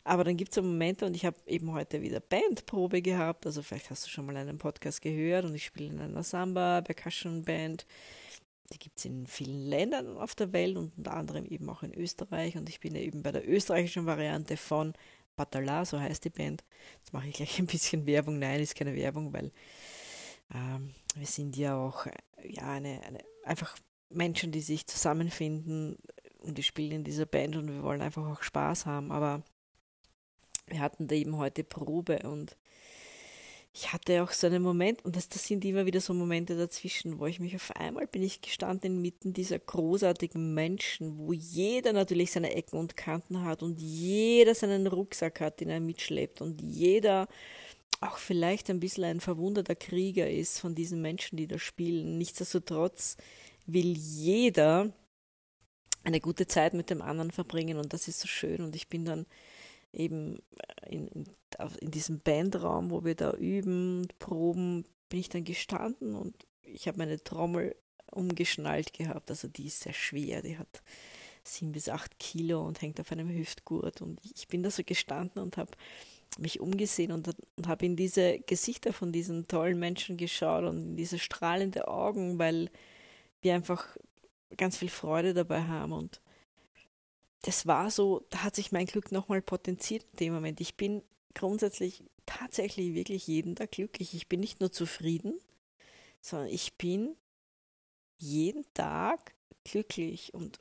Aber 0.03 0.23
dann 0.23 0.37
gibt 0.37 0.51
es 0.51 0.55
so 0.55 0.61
Momente 0.61 1.05
und 1.05 1.15
ich 1.15 1.25
habe 1.25 1.35
eben 1.47 1.73
heute 1.73 2.01
wieder 2.01 2.21
Bandprobe 2.21 3.01
gehabt. 3.01 3.45
Also 3.45 3.61
vielleicht 3.61 3.89
hast 3.89 4.05
du 4.05 4.09
schon 4.09 4.25
mal 4.25 4.37
einen 4.37 4.57
Podcast 4.57 5.01
gehört 5.01 5.43
und 5.45 5.55
ich 5.55 5.65
spiele 5.65 5.89
in 5.89 5.99
einer 5.99 6.23
Samba, 6.23 6.81
Percussion 6.81 7.43
Band. 7.43 7.85
Die 8.73 8.79
gibt 8.79 8.97
es 8.97 9.05
in 9.05 9.27
vielen 9.27 9.65
Ländern 9.67 10.17
auf 10.17 10.35
der 10.35 10.51
Welt 10.51 10.75
und 10.75 10.97
unter 10.97 11.13
anderem 11.13 11.45
eben 11.45 11.69
auch 11.69 11.83
in 11.83 11.93
Österreich. 11.93 12.57
Und 12.57 12.67
ich 12.67 12.79
bin 12.79 12.95
ja 12.95 13.01
eben 13.01 13.23
bei 13.23 13.31
der 13.31 13.47
österreichischen 13.47 14.05
Variante 14.05 14.57
von 14.57 14.93
Batala, 15.37 15.85
so 15.85 15.99
heißt 15.99 16.25
die 16.25 16.29
Band. 16.29 16.65
Jetzt 16.97 17.13
mache 17.13 17.27
ich 17.27 17.35
gleich 17.35 17.59
ein 17.59 17.67
bisschen 17.67 18.05
Werbung. 18.05 18.39
Nein, 18.39 18.59
ist 18.59 18.75
keine 18.75 18.95
Werbung, 18.95 19.31
weil 19.31 19.51
ähm, 20.53 20.93
wir 21.15 21.27
sind 21.27 21.55
ja 21.55 21.77
auch 21.77 22.07
ja, 22.43 22.71
eine, 22.73 23.01
eine, 23.03 23.19
einfach 23.43 23.77
Menschen, 24.09 24.51
die 24.51 24.61
sich 24.61 24.85
zusammenfinden 24.87 25.97
und 26.39 26.57
die 26.57 26.63
spielen 26.63 26.91
in 26.91 27.03
dieser 27.03 27.25
Band 27.25 27.55
und 27.55 27.67
wir 27.69 27.83
wollen 27.83 28.01
einfach 28.01 28.25
auch 28.27 28.43
Spaß 28.43 28.85
haben. 28.85 29.11
Aber 29.11 29.43
wir 30.67 30.79
hatten 30.79 31.07
da 31.07 31.15
eben 31.15 31.37
heute 31.37 31.63
Probe 31.63 32.19
und 32.29 32.57
ich 33.87 33.93
hatte 33.93 34.21
auch 34.21 34.31
so 34.31 34.47
einen 34.47 34.61
Moment, 34.61 35.05
und 35.05 35.15
das, 35.15 35.29
das 35.29 35.47
sind 35.47 35.63
immer 35.63 35.85
wieder 35.85 36.01
so 36.01 36.13
Momente 36.13 36.57
dazwischen, 36.57 37.19
wo 37.19 37.25
ich 37.25 37.39
mich 37.39 37.55
auf 37.55 37.71
einmal 37.73 38.05
bin 38.05 38.21
ich 38.21 38.41
gestanden 38.41 38.97
inmitten 38.97 39.31
dieser 39.31 39.59
großartigen 39.59 40.53
Menschen, 40.53 41.17
wo 41.17 41.31
jeder 41.31 41.93
natürlich 41.93 42.33
seine 42.33 42.53
Ecken 42.53 42.77
und 42.79 42.97
Kanten 42.97 43.45
hat 43.45 43.63
und 43.63 43.79
jeder 43.79 44.55
seinen 44.55 44.87
Rucksack 44.87 45.39
hat, 45.39 45.61
den 45.61 45.69
er 45.69 45.79
mitschleppt 45.79 46.41
und 46.41 46.61
jeder 46.61 47.29
auch 48.01 48.17
vielleicht 48.17 48.69
ein 48.69 48.81
bisschen 48.81 49.05
ein 49.05 49.21
verwunderter 49.21 49.75
Krieger 49.75 50.29
ist 50.29 50.59
von 50.59 50.75
diesen 50.75 51.01
Menschen, 51.01 51.37
die 51.37 51.47
da 51.47 51.57
spielen. 51.57 52.17
Nichtsdestotrotz 52.17 53.15
will 53.67 53.97
jeder 53.97 54.91
eine 56.03 56.19
gute 56.19 56.45
Zeit 56.45 56.73
mit 56.73 56.89
dem 56.89 57.01
anderen 57.01 57.31
verbringen 57.31 57.77
und 57.77 57.93
das 57.93 58.09
ist 58.09 58.19
so 58.19 58.27
schön 58.27 58.61
und 58.63 58.75
ich 58.75 58.89
bin 58.89 59.05
dann 59.05 59.25
eben 59.97 60.37
in, 60.85 61.07
in, 61.07 61.25
in 61.79 61.91
diesem 61.91 62.19
Bandraum, 62.19 62.91
wo 62.91 63.03
wir 63.03 63.15
da 63.15 63.31
üben 63.33 64.01
und 64.01 64.19
proben, 64.19 64.85
bin 65.09 65.19
ich 65.19 65.29
dann 65.29 65.43
gestanden 65.43 66.15
und 66.15 66.35
ich 66.63 66.87
habe 66.87 66.97
meine 66.97 67.23
Trommel 67.23 67.75
umgeschnallt 68.11 68.93
gehabt. 68.93 69.29
Also 69.29 69.47
die 69.47 69.67
ist 69.67 69.81
sehr 69.81 69.93
schwer, 69.93 70.41
die 70.41 70.57
hat 70.57 70.81
sieben 71.43 71.71
bis 71.71 71.89
acht 71.89 72.19
Kilo 72.19 72.65
und 72.65 72.81
hängt 72.81 72.99
auf 72.99 73.11
einem 73.11 73.29
Hüftgurt. 73.29 74.01
Und 74.01 74.19
ich 74.23 74.47
bin 74.47 74.63
da 74.63 74.71
so 74.71 74.83
gestanden 74.83 75.41
und 75.41 75.57
habe 75.57 75.71
mich 76.37 76.59
umgesehen 76.59 77.11
und, 77.11 77.29
und 77.55 77.67
habe 77.67 77.85
in 77.85 77.95
diese 77.95 78.39
Gesichter 78.39 78.93
von 78.93 79.11
diesen 79.11 79.47
tollen 79.47 79.79
Menschen 79.79 80.17
geschaut 80.17 80.65
und 80.65 80.77
in 80.77 80.95
diese 80.97 81.19
strahlenden 81.19 81.83
Augen, 81.83 82.37
weil 82.37 82.69
wir 83.41 83.55
einfach 83.55 83.97
ganz 84.55 84.77
viel 84.77 84.89
Freude 84.89 85.33
dabei 85.33 85.63
haben 85.63 85.93
und 85.93 86.21
das 87.41 87.65
war 87.65 87.91
so, 87.91 88.25
da 88.29 88.43
hat 88.43 88.55
sich 88.55 88.71
mein 88.71 88.85
Glück 88.85 89.11
nochmal 89.11 89.41
potenziert 89.41 90.03
in 90.11 90.17
dem 90.17 90.33
Moment. 90.33 90.59
Ich 90.59 90.75
bin 90.75 91.03
grundsätzlich 91.33 92.03
tatsächlich 92.25 92.93
wirklich 92.93 93.27
jeden 93.27 93.55
Tag 93.55 93.71
glücklich. 93.71 94.13
Ich 94.13 94.27
bin 94.27 94.39
nicht 94.39 94.59
nur 94.59 94.71
zufrieden, 94.71 95.39
sondern 96.21 96.49
ich 96.49 96.77
bin 96.77 97.15
jeden 98.17 98.65
Tag 98.73 99.35
glücklich 99.63 100.33
und 100.33 100.59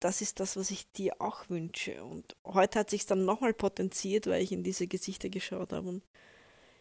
das 0.00 0.20
ist 0.20 0.40
das, 0.40 0.56
was 0.56 0.70
ich 0.70 0.90
dir 0.92 1.20
auch 1.20 1.48
wünsche. 1.48 2.04
Und 2.04 2.36
heute 2.44 2.80
hat 2.80 2.90
sich 2.90 3.06
dann 3.06 3.24
nochmal 3.24 3.54
potenziert, 3.54 4.26
weil 4.26 4.42
ich 4.42 4.52
in 4.52 4.62
diese 4.62 4.86
Gesichter 4.86 5.28
geschaut 5.28 5.72
habe 5.72 5.88
und 5.88 6.04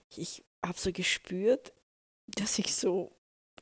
ich 0.09 0.43
habe 0.63 0.77
so 0.77 0.91
gespürt, 0.91 1.73
dass 2.27 2.59
ich 2.59 2.73
so 2.73 3.11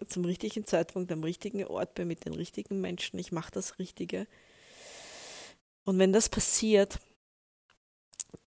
zum 0.08 0.26
richtigen 0.26 0.66
Zeitpunkt 0.66 1.12
am 1.12 1.24
richtigen 1.24 1.64
Ort 1.66 1.96
bin 1.96 2.08
mit 2.08 2.26
den 2.26 2.34
richtigen 2.34 2.82
Menschen. 2.82 3.20
Ich 3.20 3.32
mache 3.32 3.52
das 3.52 3.80
Richtige. 3.80 4.28
Und 5.86 6.00
wenn 6.00 6.14
das 6.14 6.30
passiert, 6.30 7.00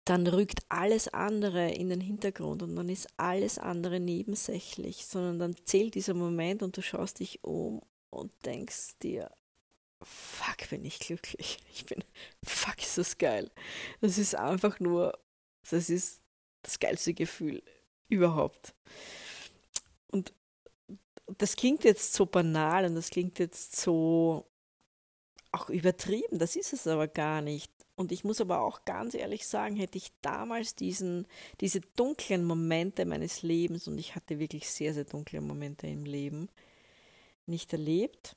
dann 0.04 0.26
rückt 0.26 0.60
alles 0.68 1.08
andere 1.08 1.70
in 1.72 1.88
den 1.88 2.00
Hintergrund 2.00 2.62
und 2.62 2.76
dann 2.76 2.88
ist 2.88 3.08
alles 3.16 3.58
andere 3.58 3.98
nebensächlich, 3.98 5.04
sondern 5.04 5.38
dann 5.38 5.56
zählt 5.64 5.96
dieser 5.96 6.14
Moment 6.14 6.62
und 6.62 6.76
du 6.76 6.82
schaust 6.82 7.18
dich 7.18 7.42
um 7.42 7.82
und 8.10 8.32
denkst 8.44 8.98
dir, 9.02 9.30
fuck, 10.02 10.68
bin 10.70 10.84
ich 10.84 10.98
glücklich. 11.00 11.58
Ich 11.72 11.84
bin, 11.84 12.02
fuck, 12.42 12.78
ist 12.80 12.98
das 12.98 13.18
geil. 13.18 13.50
Das 14.00 14.16
ist 14.16 14.34
einfach 14.34 14.80
nur, 14.80 15.18
das 15.68 15.90
ist 15.90 16.22
das 16.62 16.78
geilste 16.78 17.12
Gefühl 17.12 17.62
überhaupt. 18.08 18.74
Und 20.08 20.32
das 21.38 21.56
klingt 21.56 21.84
jetzt 21.84 22.14
so 22.14 22.26
banal 22.26 22.86
und 22.86 22.94
das 22.94 23.10
klingt 23.10 23.38
jetzt 23.38 23.76
so 23.76 24.46
auch 25.56 25.70
übertrieben, 25.70 26.38
das 26.38 26.56
ist 26.56 26.72
es 26.72 26.86
aber 26.86 27.08
gar 27.08 27.42
nicht. 27.42 27.72
Und 27.96 28.12
ich 28.12 28.25
muss 28.25 28.40
aber 28.40 28.60
auch 28.60 28.84
ganz 28.84 29.14
ehrlich 29.14 29.46
sagen, 29.46 29.76
hätte 29.76 29.96
ich 29.96 30.12
damals 30.20 30.75
diesen, 30.75 31.26
diese 31.60 31.80
dunklen 31.80 32.44
Momente 32.44 33.06
meines 33.06 33.42
Lebens, 33.42 33.88
und 33.88 33.98
ich 33.98 34.14
hatte 34.14 34.38
wirklich 34.38 34.70
sehr, 34.70 34.92
sehr 34.92 35.04
dunkle 35.04 35.40
Momente 35.40 35.86
im 35.86 36.04
Leben, 36.04 36.48
nicht 37.46 37.72
erlebt, 37.72 38.36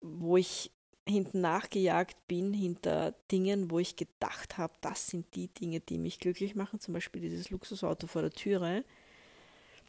wo 0.00 0.36
ich 0.36 0.72
hinten 1.06 1.40
nachgejagt 1.40 2.26
bin, 2.26 2.52
hinter 2.52 3.12
Dingen, 3.30 3.70
wo 3.70 3.78
ich 3.78 3.96
gedacht 3.96 4.58
habe, 4.58 4.72
das 4.80 5.06
sind 5.06 5.34
die 5.34 5.48
Dinge, 5.48 5.80
die 5.80 5.98
mich 5.98 6.18
glücklich 6.18 6.54
machen, 6.54 6.80
zum 6.80 6.94
Beispiel 6.94 7.20
dieses 7.20 7.50
Luxusauto 7.50 8.06
vor 8.06 8.22
der 8.22 8.30
Türe. 8.30 8.84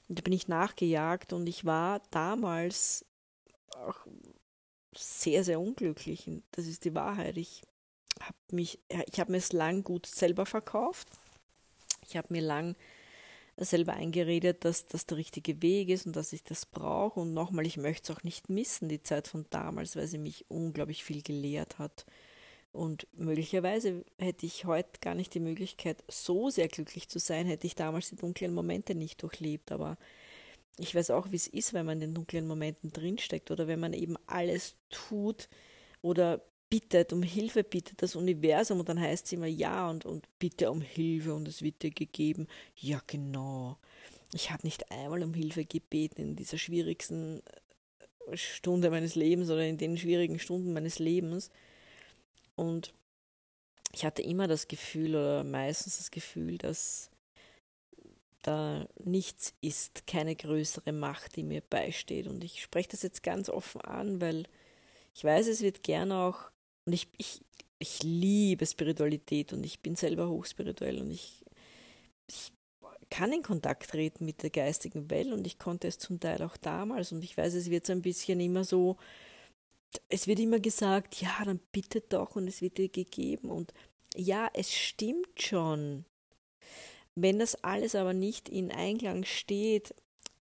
Und 0.08 0.20
da 0.20 0.22
bin 0.22 0.34
ich 0.34 0.48
nachgejagt 0.48 1.34
und 1.34 1.48
ich 1.48 1.66
war 1.66 2.02
damals 2.12 3.06
auch 3.78 4.06
sehr, 4.98 5.44
sehr 5.44 5.60
unglücklich. 5.60 6.30
Das 6.52 6.68
ist 6.68 6.86
die 6.86 6.96
Wahrheit. 6.96 7.38
Ich 7.38 7.62
habe 8.20 8.38
mich, 8.52 8.80
ich 9.12 9.20
habe 9.20 9.32
mir 9.32 9.38
es 9.38 9.54
lang 9.54 9.84
gut 9.84 10.06
selber 10.06 10.46
verkauft. 10.46 11.08
Ich 12.08 12.18
habe 12.18 12.28
mir 12.32 12.42
lang 12.42 12.76
selber 13.58 13.94
eingeredet, 13.94 14.66
dass 14.66 14.86
das 14.86 15.06
der 15.06 15.18
richtige 15.18 15.62
Weg 15.62 15.90
ist 15.90 16.06
und 16.06 16.16
dass 16.16 16.34
ich 16.34 16.44
das 16.44 16.66
brauche. 16.66 17.22
Und 17.22 17.34
nochmal, 17.34 17.66
ich 17.66 17.78
möchte 17.78 18.12
es 18.12 18.18
auch 18.18 18.24
nicht 18.24 18.50
missen, 18.50 18.90
die 18.90 19.02
Zeit 19.02 19.28
von 19.28 19.46
damals, 19.50 19.96
weil 19.96 20.08
sie 20.08 20.18
mich 20.18 20.46
unglaublich 20.50 21.04
viel 21.04 21.22
gelehrt 21.22 21.80
hat. 21.80 22.06
Und 22.72 23.08
möglicherweise 23.14 24.04
hätte 24.20 24.46
ich 24.46 24.66
heute 24.66 25.00
gar 25.00 25.16
nicht 25.16 25.34
die 25.34 25.40
Möglichkeit, 25.40 26.04
so 26.10 26.50
sehr 26.50 26.68
glücklich 26.68 27.08
zu 27.08 27.20
sein, 27.20 27.48
hätte 27.48 27.68
ich 27.68 27.76
damals 27.76 28.10
die 28.10 28.18
dunklen 28.18 28.54
Momente 28.54 28.96
nicht 28.96 29.24
durchlebt. 29.24 29.72
Aber 29.72 29.98
ich 30.78 30.94
weiß 30.94 31.12
auch, 31.12 31.32
wie 31.32 31.38
es 31.38 31.48
ist, 31.48 31.74
wenn 31.74 31.86
man 31.86 32.02
in 32.02 32.10
den 32.10 32.16
dunklen 32.16 32.48
Momenten 32.48 32.92
drinsteckt 32.92 33.52
oder 33.52 33.68
wenn 33.68 33.80
man 33.80 33.94
eben 33.94 34.18
alles 34.28 34.76
tut 34.90 35.48
oder 36.02 36.42
bittet, 36.70 37.14
um 37.14 37.24
Hilfe 37.24 37.64
bittet, 37.64 38.02
das 38.02 38.16
Universum 38.16 38.80
und 38.80 38.90
dann 38.90 39.00
heißt 39.00 39.28
es 39.28 39.32
immer 39.32 39.46
ja 39.46 39.90
und, 39.90 40.06
und 40.06 40.28
bitte 40.40 40.72
um 40.72 40.82
Hilfe 40.82 41.34
und 41.34 41.48
es 41.48 41.62
wird 41.62 41.82
dir 41.84 41.92
gegeben. 41.92 42.48
Ja, 42.76 43.02
genau. 43.08 43.78
Ich 44.34 44.52
habe 44.52 44.66
nicht 44.66 44.92
einmal 44.92 45.24
um 45.24 45.34
Hilfe 45.34 45.66
gebeten 45.66 46.22
in 46.22 46.36
dieser 46.36 46.58
schwierigsten 46.58 47.42
äh, 48.28 48.36
Stunde 48.36 48.90
meines 48.90 49.16
Lebens 49.16 49.50
oder 49.50 49.66
in 49.66 49.78
den 49.78 49.98
schwierigen 49.98 50.40
Stunden 50.40 50.74
meines 50.74 51.00
Lebens. 51.00 51.50
Und 52.56 52.94
ich 53.94 54.04
hatte 54.04 54.22
immer 54.22 54.48
das 54.48 54.68
Gefühl 54.68 55.12
oder 55.12 55.44
meistens 55.46 56.00
das 56.00 56.12
Gefühl, 56.12 56.58
dass 56.58 57.10
da 58.48 58.88
nichts 59.04 59.54
ist, 59.62 60.08
keine 60.08 60.36
größere 60.36 60.92
Macht, 60.92 61.36
die 61.36 61.44
mir 61.44 61.62
beisteht. 61.62 62.28
Und 62.28 62.44
ich 62.44 62.62
spreche 62.62 62.90
das 62.90 63.04
jetzt 63.04 63.24
ganz 63.24 63.50
offen 63.50 63.82
an, 63.82 64.22
weil 64.22 64.46
Ich 65.14 65.24
weiß, 65.24 65.48
es 65.48 65.62
wird 65.62 65.84
gern 65.84 66.12
auch, 66.12 66.52
und 66.86 66.94
ich, 66.94 67.10
ich, 67.18 67.42
ich 67.80 68.04
liebe 68.04 68.66
Spiritualität 68.66 69.54
und 69.54 69.66
ich 69.66 69.82
bin 69.82 69.96
selber 69.96 70.30
hochspirituell 70.30 71.02
und 71.02 71.12
ich, 71.12 71.46
ich 72.28 72.54
kann 73.10 73.32
in 73.34 73.44
Kontakt 73.44 73.90
treten 73.92 74.26
mit 74.26 74.44
der 74.44 74.50
geistigen 74.52 75.10
Welt 75.10 75.32
und 75.32 75.48
ich 75.48 75.60
konnte 75.60 75.88
es 75.88 76.00
zum 76.00 76.20
Teil 76.20 76.42
auch 76.44 76.58
damals 76.58 77.12
und 77.12 77.24
ich 77.24 77.38
weiß, 77.38 77.54
es 77.56 77.70
wird 77.70 77.86
so 77.86 77.94
ein 77.94 78.02
bisschen 78.02 78.40
immer 78.40 78.64
so, 78.64 78.98
es 80.10 80.28
wird 80.28 80.40
immer 80.40 80.60
gesagt, 80.60 81.22
ja, 81.22 81.44
dann 81.46 81.60
bitte 81.72 82.02
doch 82.02 82.36
und 82.36 82.48
es 82.48 82.62
wird 82.62 82.78
dir 82.78 82.90
gegeben 82.90 83.50
und 83.52 83.74
ja, 84.16 84.50
es 84.54 84.74
stimmt 84.74 85.42
schon. 85.42 86.06
Wenn 87.16 87.40
das 87.40 87.56
alles 87.64 87.96
aber 87.96 88.14
nicht 88.14 88.50
in 88.50 88.72
Einklang 88.72 89.24
steht 89.24 89.96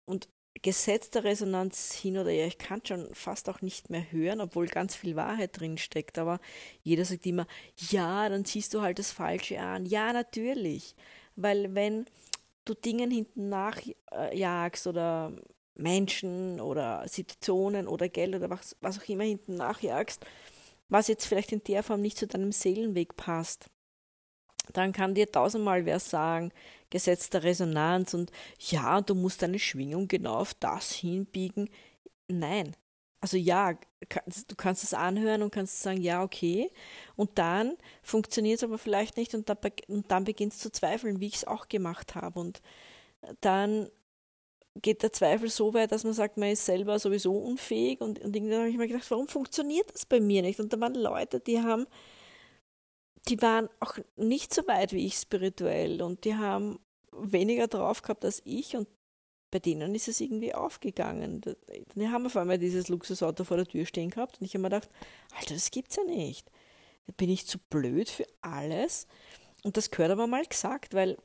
und 0.04 0.28
Gesetz 0.62 1.10
der 1.10 1.24
Resonanz 1.24 1.94
hin 1.94 2.18
oder 2.18 2.30
her, 2.30 2.46
ich 2.46 2.58
kann 2.58 2.84
schon 2.84 3.12
fast 3.14 3.48
auch 3.48 3.62
nicht 3.62 3.88
mehr 3.88 4.12
hören, 4.12 4.40
obwohl 4.40 4.66
ganz 4.66 4.94
viel 4.94 5.16
Wahrheit 5.16 5.58
drin 5.58 5.78
steckt, 5.78 6.18
aber 6.18 6.38
jeder 6.82 7.04
sagt 7.04 7.24
immer, 7.26 7.46
ja, 7.76 8.28
dann 8.28 8.44
ziehst 8.44 8.74
du 8.74 8.82
halt 8.82 8.98
das 8.98 9.10
Falsche 9.10 9.58
an. 9.60 9.86
Ja, 9.86 10.12
natürlich, 10.12 10.94
weil 11.36 11.74
wenn 11.74 12.04
du 12.64 12.74
Dingen 12.74 13.10
hinten 13.10 13.48
nachjagst 13.48 14.86
oder 14.86 15.32
Menschen 15.74 16.60
oder 16.60 17.08
Situationen 17.08 17.88
oder 17.88 18.08
Geld 18.08 18.34
oder 18.34 18.50
was, 18.50 18.76
was 18.80 18.98
auch 19.00 19.08
immer 19.08 19.24
hinten 19.24 19.56
nachjagst, 19.56 20.24
was 20.88 21.08
jetzt 21.08 21.26
vielleicht 21.26 21.52
in 21.52 21.64
der 21.64 21.82
Form 21.82 22.02
nicht 22.02 22.18
zu 22.18 22.26
deinem 22.26 22.52
Seelenweg 22.52 23.16
passt, 23.16 23.70
dann 24.76 24.92
kann 24.92 25.14
dir 25.14 25.30
tausendmal 25.30 25.84
wer 25.86 26.00
sagen, 26.00 26.52
Gesetz 26.90 27.30
der 27.30 27.44
Resonanz 27.44 28.14
und 28.14 28.30
ja, 28.58 29.00
du 29.00 29.14
musst 29.14 29.42
deine 29.42 29.58
Schwingung 29.58 30.08
genau 30.08 30.34
auf 30.34 30.54
das 30.54 30.92
hinbiegen. 30.92 31.70
Nein. 32.28 32.74
Also 33.20 33.36
ja, 33.36 33.74
du 33.74 34.54
kannst 34.56 34.82
es 34.82 34.94
anhören 34.94 35.42
und 35.42 35.52
kannst 35.52 35.82
sagen, 35.82 36.00
ja, 36.00 36.22
okay. 36.22 36.70
Und 37.16 37.38
dann 37.38 37.76
funktioniert 38.02 38.58
es 38.58 38.64
aber 38.64 38.78
vielleicht 38.78 39.16
nicht 39.18 39.34
und 39.34 39.48
dann, 39.48 39.58
und 39.88 40.10
dann 40.10 40.24
beginnst 40.24 40.64
du 40.64 40.70
zu 40.70 40.72
zweifeln, 40.72 41.20
wie 41.20 41.26
ich 41.26 41.36
es 41.36 41.46
auch 41.46 41.68
gemacht 41.68 42.14
habe. 42.14 42.40
Und 42.40 42.62
dann 43.42 43.90
geht 44.80 45.02
der 45.02 45.12
Zweifel 45.12 45.50
so 45.50 45.74
weit, 45.74 45.92
dass 45.92 46.04
man 46.04 46.14
sagt, 46.14 46.36
man 46.38 46.50
ist 46.50 46.64
selber 46.64 46.98
sowieso 46.98 47.36
unfähig 47.36 48.00
und, 48.00 48.20
und 48.20 48.34
irgendwann 48.34 48.60
habe 48.60 48.70
ich 48.70 48.76
mir 48.76 48.88
gedacht, 48.88 49.10
warum 49.10 49.28
funktioniert 49.28 49.92
das 49.92 50.06
bei 50.06 50.20
mir 50.20 50.42
nicht? 50.42 50.60
Und 50.60 50.72
da 50.72 50.80
waren 50.80 50.94
Leute, 50.94 51.40
die 51.40 51.60
haben, 51.60 51.86
die 53.28 53.40
waren 53.42 53.68
auch 53.80 53.98
nicht 54.16 54.54
so 54.54 54.66
weit 54.66 54.92
wie 54.92 55.06
ich 55.06 55.16
spirituell 55.16 56.02
und 56.02 56.24
die 56.24 56.36
haben 56.36 56.78
weniger 57.12 57.68
drauf 57.68 58.02
gehabt 58.02 58.24
als 58.24 58.42
ich 58.44 58.76
und 58.76 58.88
bei 59.50 59.58
denen 59.58 59.94
ist 59.94 60.08
es 60.08 60.20
irgendwie 60.20 60.54
aufgegangen. 60.54 61.40
Die 61.94 62.08
haben 62.08 62.26
auf 62.26 62.36
einmal 62.36 62.58
dieses 62.58 62.88
Luxusauto 62.88 63.44
vor 63.44 63.56
der 63.56 63.66
Tür 63.66 63.84
stehen 63.84 64.10
gehabt 64.10 64.40
und 64.40 64.46
ich 64.46 64.54
habe 64.54 64.62
mir 64.62 64.70
gedacht, 64.70 64.88
Alter, 65.36 65.54
das 65.54 65.70
gibt's 65.70 65.96
ja 65.96 66.04
nicht. 66.04 66.50
Bin 67.16 67.28
ich 67.28 67.46
zu 67.46 67.58
blöd 67.58 68.08
für 68.08 68.26
alles. 68.40 69.08
Und 69.64 69.76
das 69.76 69.90
gehört 69.90 70.12
aber 70.12 70.28
mal 70.28 70.44
gesagt, 70.46 70.94
weil 70.94 71.18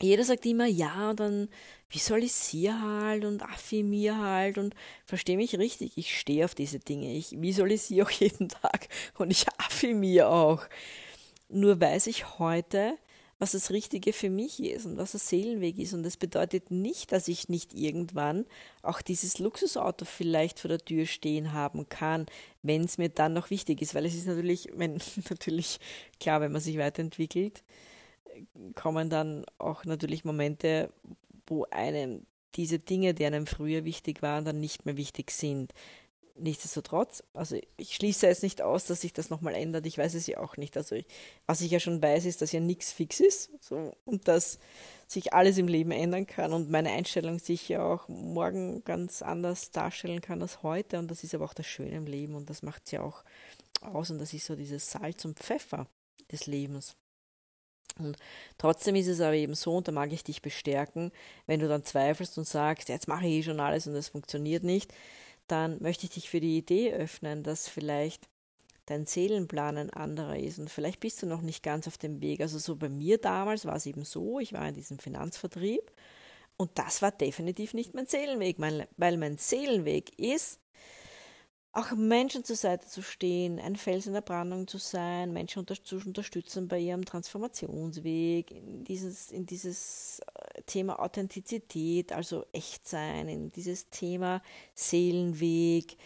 jeder 0.00 0.24
sagt 0.24 0.44
immer, 0.46 0.66
ja, 0.66 1.10
und 1.10 1.20
dann 1.20 1.48
visualisiere 1.90 2.80
halt 2.80 3.24
und 3.24 3.42
affirmiere 3.42 4.16
halt 4.16 4.58
und 4.58 4.74
verstehe 5.04 5.36
mich 5.36 5.58
richtig, 5.58 5.96
ich 5.96 6.18
stehe 6.18 6.44
auf 6.44 6.54
diese 6.54 6.78
Dinge. 6.78 7.14
Ich 7.14 7.40
visualisiere 7.40 8.06
auch 8.06 8.10
jeden 8.10 8.48
Tag 8.48 8.88
und 9.18 9.30
ich 9.30 9.46
affirmiere 9.58 10.28
auch. 10.28 10.64
Nur 11.48 11.80
weiß 11.80 12.08
ich 12.08 12.38
heute, 12.38 12.98
was 13.38 13.52
das 13.52 13.70
Richtige 13.70 14.12
für 14.12 14.30
mich 14.30 14.62
ist 14.62 14.86
und 14.86 14.96
was 14.96 15.12
der 15.12 15.20
Seelenweg 15.20 15.78
ist. 15.78 15.92
Und 15.92 16.02
das 16.02 16.16
bedeutet 16.16 16.70
nicht, 16.70 17.12
dass 17.12 17.28
ich 17.28 17.48
nicht 17.48 17.74
irgendwann 17.74 18.46
auch 18.82 19.02
dieses 19.02 19.38
Luxusauto 19.38 20.04
vielleicht 20.04 20.58
vor 20.58 20.68
der 20.68 20.78
Tür 20.78 21.06
stehen 21.06 21.52
haben 21.52 21.88
kann, 21.88 22.26
wenn 22.62 22.84
es 22.84 22.98
mir 22.98 23.10
dann 23.10 23.34
noch 23.34 23.50
wichtig 23.50 23.82
ist. 23.82 23.94
Weil 23.94 24.06
es 24.06 24.14
ist 24.14 24.26
natürlich, 24.26 24.70
wenn 24.74 24.98
natürlich 25.30 25.78
klar, 26.18 26.40
wenn 26.40 26.52
man 26.52 26.62
sich 26.62 26.78
weiterentwickelt, 26.78 27.62
kommen 28.74 29.10
dann 29.10 29.44
auch 29.58 29.84
natürlich 29.84 30.24
Momente, 30.24 30.90
wo 31.46 31.64
einem 31.70 32.26
diese 32.54 32.78
Dinge, 32.78 33.14
die 33.14 33.26
einem 33.26 33.46
früher 33.46 33.84
wichtig 33.84 34.22
waren, 34.22 34.44
dann 34.44 34.60
nicht 34.60 34.86
mehr 34.86 34.96
wichtig 34.96 35.30
sind. 35.30 35.72
Nichtsdestotrotz, 36.38 37.22
also 37.32 37.58
ich 37.78 37.94
schließe 37.94 38.26
jetzt 38.26 38.42
nicht 38.42 38.60
aus, 38.60 38.84
dass 38.84 39.00
sich 39.00 39.14
das 39.14 39.30
nochmal 39.30 39.54
ändert. 39.54 39.86
Ich 39.86 39.96
weiß 39.96 40.12
es 40.14 40.26
ja 40.26 40.38
auch 40.38 40.58
nicht. 40.58 40.76
Also 40.76 40.94
ich, 40.94 41.06
was 41.46 41.62
ich 41.62 41.70
ja 41.70 41.80
schon 41.80 42.02
weiß, 42.02 42.26
ist, 42.26 42.42
dass 42.42 42.52
ja 42.52 42.60
nichts 42.60 42.92
fix 42.92 43.20
ist 43.20 43.50
so, 43.60 43.94
und 44.04 44.28
dass 44.28 44.58
sich 45.06 45.32
alles 45.32 45.56
im 45.56 45.68
Leben 45.68 45.92
ändern 45.92 46.26
kann 46.26 46.52
und 46.52 46.70
meine 46.70 46.90
Einstellung 46.90 47.38
sich 47.38 47.68
ja 47.70 47.82
auch 47.82 48.08
morgen 48.08 48.84
ganz 48.84 49.22
anders 49.22 49.70
darstellen 49.70 50.20
kann 50.20 50.42
als 50.42 50.62
heute. 50.62 50.98
Und 50.98 51.10
das 51.10 51.24
ist 51.24 51.34
aber 51.34 51.46
auch 51.46 51.54
das 51.54 51.66
Schöne 51.66 51.96
im 51.96 52.06
Leben 52.06 52.34
und 52.34 52.50
das 52.50 52.62
macht 52.62 52.82
es 52.84 52.90
ja 52.90 53.00
auch 53.00 53.24
aus 53.80 54.10
und 54.10 54.18
das 54.18 54.34
ist 54.34 54.46
so 54.46 54.56
dieses 54.56 54.90
Salz 54.90 55.24
und 55.24 55.38
Pfeffer 55.38 55.86
des 56.30 56.46
Lebens. 56.46 56.96
Und 57.98 58.16
trotzdem 58.58 58.94
ist 58.94 59.06
es 59.06 59.20
aber 59.20 59.34
eben 59.34 59.54
so, 59.54 59.76
und 59.76 59.88
da 59.88 59.92
mag 59.92 60.12
ich 60.12 60.22
dich 60.22 60.42
bestärken, 60.42 61.12
wenn 61.46 61.60
du 61.60 61.68
dann 61.68 61.84
zweifelst 61.84 62.36
und 62.38 62.46
sagst, 62.46 62.88
jetzt 62.88 63.08
mache 63.08 63.26
ich 63.26 63.32
eh 63.32 63.42
schon 63.42 63.60
alles 63.60 63.86
und 63.86 63.94
es 63.94 64.08
funktioniert 64.08 64.64
nicht, 64.64 64.92
dann 65.48 65.80
möchte 65.80 66.04
ich 66.04 66.10
dich 66.10 66.28
für 66.28 66.40
die 66.40 66.58
Idee 66.58 66.92
öffnen, 66.92 67.42
dass 67.42 67.68
vielleicht 67.68 68.28
dein 68.86 69.06
Seelenplan 69.06 69.78
ein 69.78 69.90
anderer 69.90 70.38
ist 70.38 70.58
und 70.58 70.70
vielleicht 70.70 71.00
bist 71.00 71.22
du 71.22 71.26
noch 71.26 71.42
nicht 71.42 71.62
ganz 71.62 71.88
auf 71.88 71.98
dem 71.98 72.20
Weg. 72.20 72.40
Also 72.40 72.58
so 72.58 72.76
bei 72.76 72.88
mir 72.88 73.18
damals 73.18 73.64
war 73.64 73.76
es 73.76 73.86
eben 73.86 74.04
so, 74.04 74.38
ich 74.38 74.52
war 74.52 74.68
in 74.68 74.74
diesem 74.74 74.98
Finanzvertrieb 74.98 75.92
und 76.56 76.70
das 76.74 77.02
war 77.02 77.12
definitiv 77.12 77.74
nicht 77.74 77.94
mein 77.94 78.06
Seelenweg, 78.06 78.56
weil 78.58 79.16
mein 79.16 79.36
Seelenweg 79.36 80.18
ist, 80.18 80.60
auch 81.76 81.90
Menschen 81.92 82.42
zur 82.42 82.56
Seite 82.56 82.86
zu 82.86 83.02
stehen, 83.02 83.60
ein 83.60 83.76
Fels 83.76 84.06
in 84.06 84.14
der 84.14 84.22
Brandung 84.22 84.66
zu 84.66 84.78
sein, 84.78 85.34
Menschen 85.34 85.66
zu 85.84 85.96
unterstützen 85.96 86.68
bei 86.68 86.78
ihrem 86.78 87.04
Transformationsweg, 87.04 88.50
in 88.50 88.84
dieses, 88.84 89.30
in 89.30 89.44
dieses 89.44 90.20
äh, 90.20 90.62
Thema 90.62 90.98
Authentizität, 90.98 92.12
also 92.12 92.46
Echtsein, 92.52 93.28
in 93.28 93.50
dieses 93.50 93.90
Thema 93.90 94.42
Seelenweg, 94.74 95.98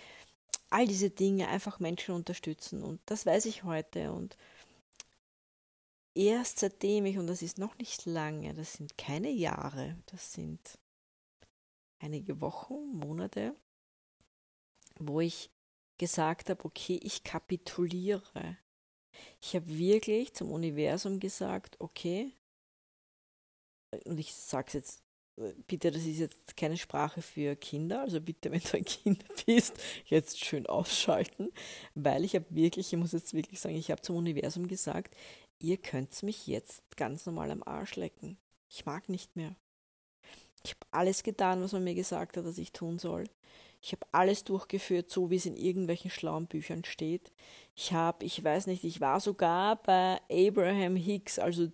all 0.70 0.88
diese 0.88 1.10
Dinge 1.10 1.46
einfach 1.46 1.78
Menschen 1.78 2.16
unterstützen. 2.16 2.82
Und 2.82 3.00
das 3.06 3.24
weiß 3.24 3.44
ich 3.44 3.62
heute. 3.62 4.10
Und 4.10 4.36
erst 6.16 6.58
seitdem 6.58 7.06
ich, 7.06 7.16
und 7.16 7.28
das 7.28 7.42
ist 7.42 7.58
noch 7.58 7.78
nicht 7.78 8.06
lange, 8.06 8.54
das 8.54 8.72
sind 8.72 8.98
keine 8.98 9.30
Jahre, 9.30 9.96
das 10.06 10.32
sind 10.32 10.58
einige 12.00 12.40
Wochen, 12.40 12.74
Monate, 12.92 13.54
wo 14.98 15.20
ich 15.20 15.48
gesagt 16.00 16.48
habe, 16.48 16.64
okay, 16.64 16.98
ich 17.02 17.22
kapituliere. 17.22 18.56
Ich 19.42 19.54
habe 19.54 19.68
wirklich 19.68 20.32
zum 20.32 20.50
Universum 20.50 21.20
gesagt, 21.20 21.76
okay, 21.78 22.32
und 24.06 24.18
ich 24.18 24.34
sage 24.34 24.68
es 24.68 24.72
jetzt, 24.72 25.02
bitte, 25.66 25.90
das 25.90 26.04
ist 26.04 26.18
jetzt 26.18 26.56
keine 26.56 26.78
Sprache 26.78 27.20
für 27.20 27.54
Kinder, 27.54 28.00
also 28.00 28.18
bitte, 28.18 28.50
wenn 28.50 28.60
du 28.60 28.76
ein 28.78 28.84
Kind 28.84 29.24
bist, 29.46 29.74
jetzt 30.06 30.42
schön 30.42 30.66
ausschalten, 30.66 31.52
weil 31.94 32.24
ich 32.24 32.34
habe 32.34 32.46
wirklich, 32.48 32.92
ich 32.92 32.98
muss 32.98 33.12
jetzt 33.12 33.34
wirklich 33.34 33.60
sagen, 33.60 33.76
ich 33.76 33.90
habe 33.90 34.00
zum 34.00 34.16
Universum 34.16 34.68
gesagt, 34.68 35.14
ihr 35.58 35.76
könnt 35.76 36.22
mich 36.22 36.46
jetzt 36.46 36.82
ganz 36.96 37.26
normal 37.26 37.50
am 37.50 37.62
Arsch 37.62 37.96
lecken. 37.96 38.38
Ich 38.70 38.86
mag 38.86 39.10
nicht 39.10 39.36
mehr. 39.36 39.54
Ich 40.64 40.70
habe 40.70 40.86
alles 40.92 41.22
getan, 41.22 41.60
was 41.62 41.72
man 41.72 41.84
mir 41.84 41.94
gesagt 41.94 42.38
hat, 42.38 42.46
dass 42.46 42.56
ich 42.56 42.72
tun 42.72 42.98
soll. 42.98 43.24
Ich 43.82 43.92
habe 43.92 44.06
alles 44.12 44.44
durchgeführt, 44.44 45.10
so 45.10 45.30
wie 45.30 45.36
es 45.36 45.46
in 45.46 45.56
irgendwelchen 45.56 46.10
schlauen 46.10 46.46
Büchern 46.46 46.84
steht. 46.84 47.32
Ich 47.74 47.92
habe, 47.92 48.24
ich 48.24 48.42
weiß 48.42 48.66
nicht, 48.66 48.84
ich 48.84 49.00
war 49.00 49.20
sogar 49.20 49.82
bei 49.82 50.20
Abraham 50.30 50.96
Hicks, 50.96 51.38
also 51.38 51.68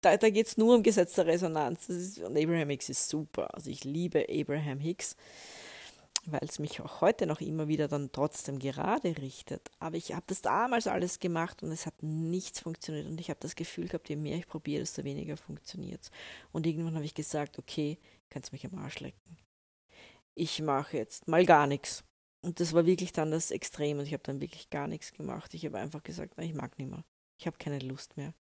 da, 0.00 0.16
da 0.16 0.30
geht 0.30 0.46
es 0.46 0.56
nur 0.56 0.76
um 0.76 0.82
Gesetz 0.82 1.14
der 1.14 1.26
Resonanz. 1.26 1.88
Ist, 1.88 2.20
und 2.20 2.36
Abraham 2.36 2.70
Hicks 2.70 2.88
ist 2.88 3.08
super. 3.08 3.52
Also 3.54 3.70
ich 3.70 3.82
liebe 3.82 4.26
Abraham 4.30 4.78
Hicks, 4.78 5.16
weil 6.26 6.44
es 6.44 6.60
mich 6.60 6.80
auch 6.80 7.00
heute 7.00 7.26
noch 7.26 7.40
immer 7.40 7.66
wieder 7.66 7.88
dann 7.88 8.12
trotzdem 8.12 8.60
gerade 8.60 9.16
richtet. 9.18 9.68
Aber 9.80 9.96
ich 9.96 10.12
habe 10.12 10.24
das 10.28 10.42
damals 10.42 10.86
alles 10.86 11.18
gemacht 11.18 11.62
und 11.64 11.72
es 11.72 11.86
hat 11.86 12.02
nichts 12.02 12.60
funktioniert. 12.60 13.06
Und 13.08 13.20
ich 13.20 13.30
habe 13.30 13.40
das 13.40 13.56
Gefühl 13.56 13.88
gehabt, 13.88 14.08
je 14.08 14.16
mehr 14.16 14.36
ich 14.36 14.46
probiere, 14.46 14.80
desto 14.80 15.02
weniger 15.02 15.36
funktioniert 15.36 16.02
es. 16.02 16.10
Und 16.52 16.66
irgendwann 16.66 16.94
habe 16.94 17.04
ich 17.04 17.14
gesagt, 17.14 17.58
okay, 17.58 17.98
kannst 18.30 18.52
mich 18.52 18.64
am 18.64 18.78
Arsch 18.78 19.00
lecken 19.00 19.38
ich 20.36 20.60
mache 20.62 20.98
jetzt 20.98 21.26
mal 21.26 21.44
gar 21.44 21.66
nichts. 21.66 22.04
Und 22.42 22.60
das 22.60 22.74
war 22.74 22.86
wirklich 22.86 23.12
dann 23.12 23.32
das 23.32 23.50
Extrem. 23.50 23.98
Und 23.98 24.06
ich 24.06 24.12
habe 24.12 24.22
dann 24.22 24.40
wirklich 24.40 24.70
gar 24.70 24.86
nichts 24.86 25.12
gemacht. 25.12 25.52
Ich 25.54 25.64
habe 25.64 25.78
einfach 25.78 26.02
gesagt, 26.02 26.38
ich 26.38 26.54
mag 26.54 26.78
nicht 26.78 26.90
mehr. 26.90 27.04
Ich 27.38 27.46
habe 27.46 27.56
keine 27.58 27.80
Lust 27.80 28.16
mehr. 28.16 28.34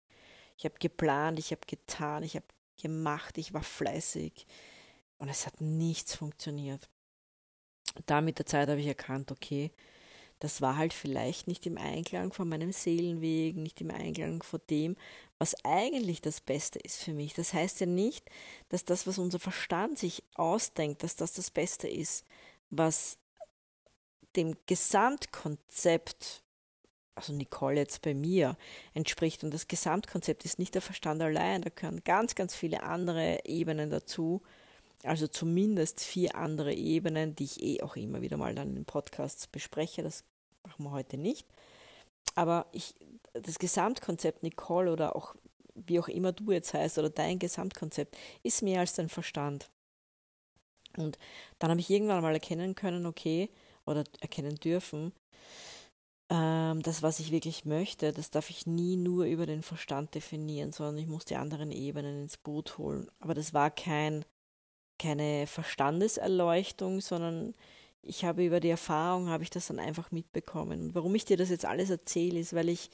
Ich 0.58 0.66
habe 0.66 0.76
geplant, 0.80 1.40
ich 1.40 1.52
habe 1.52 1.62
getan, 1.66 2.24
ich 2.24 2.36
habe 2.36 2.46
gemacht, 2.80 3.38
ich 3.38 3.54
war 3.54 3.64
fleißig. 3.64 4.46
Und 5.18 5.30
es 5.30 5.46
hat 5.46 5.62
nichts 5.62 6.16
funktioniert. 6.16 6.90
Da 8.06 8.22
mit 8.22 8.40
der 8.40 8.46
Zeit 8.46 8.68
habe 8.68 8.82
ich 8.82 8.88
erkannt, 8.88 9.32
okay, 9.32 9.72
das 10.40 10.62
war 10.62 10.78
halt 10.78 10.94
vielleicht 10.94 11.48
nicht 11.48 11.66
im 11.66 11.78
Einklang 11.78 12.34
von 12.34 12.50
meinem 12.50 12.74
Seelenweg, 12.74 13.56
nicht 13.56 13.80
im 13.80 13.92
Einklang 13.92 14.44
von 14.44 14.60
dem, 14.70 14.98
was 15.38 15.56
eigentlich 15.64 16.22
das 16.22 16.42
Beste 16.42 16.80
ist 16.80 17.04
für 17.04 17.14
mich. 17.14 17.34
Das 17.34 17.54
heißt 17.54 17.82
ja 17.82 17.86
nicht, 17.86 18.30
dass 18.70 18.86
das, 18.86 19.06
was 19.06 19.18
unser 19.18 19.40
Verstand 19.40 19.98
sich 19.98 20.24
ausdenkt, 20.36 21.04
dass 21.04 21.16
das 21.16 21.34
das 21.34 21.52
Beste 21.52 21.88
ist, 21.88 22.26
was 22.70 23.18
dem 24.36 24.56
Gesamtkonzept, 24.66 26.44
also 27.16 27.34
Nicole 27.34 27.78
jetzt 27.78 28.02
bei 28.02 28.14
mir, 28.14 28.58
entspricht. 28.94 29.44
Und 29.44 29.54
das 29.54 29.68
Gesamtkonzept 29.68 30.46
ist 30.46 30.60
nicht 30.60 30.74
der 30.74 30.82
Verstand 30.82 31.22
allein, 31.22 31.62
da 31.62 31.70
gehören 31.70 32.04
ganz, 32.04 32.36
ganz 32.36 32.56
viele 32.56 32.84
andere 32.84 33.40
Ebenen 33.46 33.90
dazu. 33.90 34.42
Also 35.04 35.28
zumindest 35.28 36.04
vier 36.04 36.36
andere 36.36 36.74
Ebenen, 36.74 37.36
die 37.36 37.44
ich 37.44 37.62
eh 37.62 37.82
auch 37.82 37.96
immer 37.96 38.22
wieder 38.22 38.38
mal 38.38 38.56
dann 38.56 38.76
in 38.76 38.86
Podcasts 38.86 39.48
bespreche. 39.48 40.02
Das 40.02 40.24
machen 40.64 40.84
wir 40.84 40.92
heute 40.92 41.18
nicht. 41.18 41.46
Aber 42.34 42.66
ich, 42.72 42.96
das 43.34 43.60
Gesamtkonzept 43.60 44.44
Nicole 44.44 44.92
oder 44.92 45.16
auch 45.16 45.36
wie 45.76 46.00
auch 46.00 46.08
immer 46.08 46.32
du 46.32 46.52
jetzt 46.52 46.74
heißt 46.74 46.98
oder 46.98 47.10
dein 47.10 47.38
Gesamtkonzept 47.38 48.18
ist 48.44 48.64
mehr 48.64 48.80
als 48.80 48.94
dein 48.94 49.10
Verstand. 49.10 49.70
Und 50.98 51.18
dann 51.60 51.70
habe 51.70 51.82
ich 51.82 51.90
irgendwann 51.90 52.22
mal 52.22 52.34
erkennen 52.34 52.76
können, 52.76 53.06
okay, 53.06 53.50
oder 53.86 54.06
erkennen 54.22 54.56
dürfen, 54.56 55.12
ähm, 56.30 56.82
das, 56.82 57.04
was 57.04 57.20
ich 57.20 57.32
wirklich 57.32 57.66
möchte, 57.66 58.12
das 58.12 58.32
darf 58.32 58.50
ich 58.50 58.66
nie 58.66 58.98
nur 58.98 59.26
über 59.26 59.46
den 59.46 59.62
Verstand 59.62 60.16
definieren, 60.16 60.72
sondern 60.72 60.98
ich 60.98 61.08
muss 61.08 61.26
die 61.26 61.36
anderen 61.36 61.72
Ebenen 61.72 62.24
ins 62.24 62.38
Boot 62.38 62.78
holen. 62.78 63.12
Aber 63.20 63.34
das 63.34 63.54
war 63.54 63.70
kein, 63.70 64.26
keine 64.98 65.46
Verstandeserleuchtung, 65.46 67.02
sondern 67.02 67.54
ich 68.06 68.24
habe 68.24 68.46
über 68.46 68.60
die 68.60 68.70
Erfahrung, 68.70 69.30
habe 69.30 69.44
ich 69.44 69.50
das 69.50 69.68
dann 69.68 69.80
einfach 69.80 70.12
mitbekommen. 70.12 70.82
Und 70.82 70.96
warum 70.96 71.16
ich 71.16 71.26
dir 71.26 71.38
das 71.38 71.50
jetzt 71.50 71.66
alles 71.66 71.90
erzähle, 71.90 72.40
ist, 72.40 72.54
weil 72.54 72.70
ich 72.70 72.90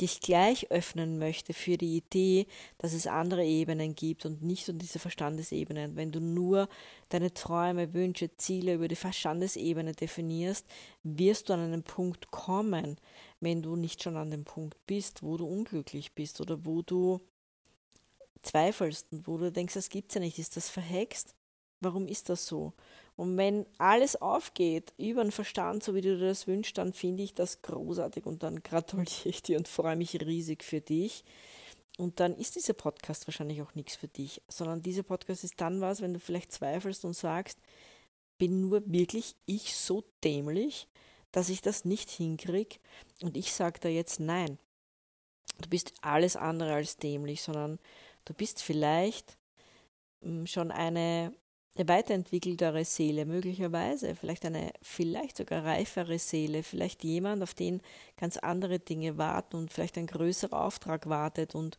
dich 0.00 0.20
gleich 0.20 0.70
öffnen 0.70 1.18
möchte 1.18 1.52
für 1.52 1.76
die 1.76 1.96
Idee, 1.96 2.46
dass 2.78 2.92
es 2.92 3.06
andere 3.06 3.44
Ebenen 3.44 3.94
gibt 3.94 4.24
und 4.24 4.42
nicht 4.42 4.68
um 4.68 4.78
diese 4.78 4.98
Verstandesebene. 4.98 5.94
wenn 5.94 6.12
du 6.12 6.20
nur 6.20 6.68
deine 7.10 7.34
Träume, 7.34 7.92
Wünsche, 7.92 8.34
Ziele 8.36 8.74
über 8.74 8.88
die 8.88 8.96
Verstandesebene 8.96 9.92
definierst, 9.92 10.66
wirst 11.02 11.48
du 11.48 11.52
an 11.52 11.60
einen 11.60 11.82
Punkt 11.82 12.30
kommen, 12.30 12.96
wenn 13.40 13.62
du 13.62 13.76
nicht 13.76 14.02
schon 14.02 14.16
an 14.16 14.30
dem 14.30 14.44
Punkt 14.44 14.78
bist, 14.86 15.22
wo 15.22 15.36
du 15.36 15.46
unglücklich 15.46 16.12
bist 16.14 16.40
oder 16.40 16.64
wo 16.64 16.82
du 16.82 17.20
zweifelst 18.42 19.12
und 19.12 19.26
wo 19.26 19.36
du 19.36 19.52
denkst, 19.52 19.74
das 19.74 19.90
gibt's 19.90 20.14
ja 20.14 20.20
nicht, 20.20 20.38
ist 20.38 20.56
das 20.56 20.68
verhext? 20.68 21.34
Warum 21.80 22.06
ist 22.06 22.28
das 22.28 22.46
so? 22.46 22.72
Und 23.22 23.36
wenn 23.36 23.66
alles 23.78 24.20
aufgeht 24.20 24.92
über 24.98 25.22
den 25.22 25.30
Verstand, 25.30 25.84
so 25.84 25.94
wie 25.94 26.00
du 26.00 26.18
dir 26.18 26.26
das 26.26 26.48
wünschst, 26.48 26.76
dann 26.76 26.92
finde 26.92 27.22
ich 27.22 27.34
das 27.34 27.62
großartig 27.62 28.26
und 28.26 28.42
dann 28.42 28.64
gratuliere 28.64 29.28
ich 29.28 29.44
dir 29.44 29.58
und 29.58 29.68
freue 29.68 29.94
mich 29.94 30.20
riesig 30.20 30.64
für 30.64 30.80
dich. 30.80 31.22
Und 31.98 32.18
dann 32.18 32.34
ist 32.34 32.56
dieser 32.56 32.72
Podcast 32.72 33.28
wahrscheinlich 33.28 33.62
auch 33.62 33.76
nichts 33.76 33.94
für 33.94 34.08
dich, 34.08 34.42
sondern 34.48 34.82
dieser 34.82 35.04
Podcast 35.04 35.44
ist 35.44 35.60
dann 35.60 35.80
was, 35.80 36.02
wenn 36.02 36.14
du 36.14 36.18
vielleicht 36.18 36.50
zweifelst 36.50 37.04
und 37.04 37.14
sagst, 37.14 37.60
bin 38.38 38.60
nur 38.60 38.82
wirklich 38.86 39.36
ich 39.46 39.76
so 39.76 40.02
dämlich, 40.24 40.88
dass 41.30 41.48
ich 41.48 41.60
das 41.60 41.84
nicht 41.84 42.10
hinkriege 42.10 42.80
und 43.22 43.36
ich 43.36 43.52
sage 43.52 43.78
da 43.78 43.88
jetzt 43.88 44.18
nein. 44.18 44.58
Du 45.60 45.68
bist 45.68 45.92
alles 46.00 46.34
andere 46.34 46.74
als 46.74 46.96
dämlich, 46.96 47.40
sondern 47.40 47.78
du 48.24 48.34
bist 48.34 48.60
vielleicht 48.60 49.38
hm, 50.22 50.48
schon 50.48 50.72
eine 50.72 51.32
eine 51.32 51.41
weiterentwickeltere 51.76 52.84
Seele, 52.84 53.24
möglicherweise, 53.24 54.14
vielleicht 54.14 54.44
eine 54.44 54.72
vielleicht 54.82 55.38
sogar 55.38 55.64
reifere 55.64 56.18
Seele, 56.18 56.62
vielleicht 56.62 57.02
jemand, 57.02 57.42
auf 57.42 57.54
den 57.54 57.80
ganz 58.16 58.36
andere 58.36 58.78
Dinge 58.78 59.16
warten 59.16 59.56
und 59.56 59.72
vielleicht 59.72 59.96
ein 59.96 60.06
größerer 60.06 60.60
Auftrag 60.60 61.08
wartet 61.08 61.54
und 61.54 61.78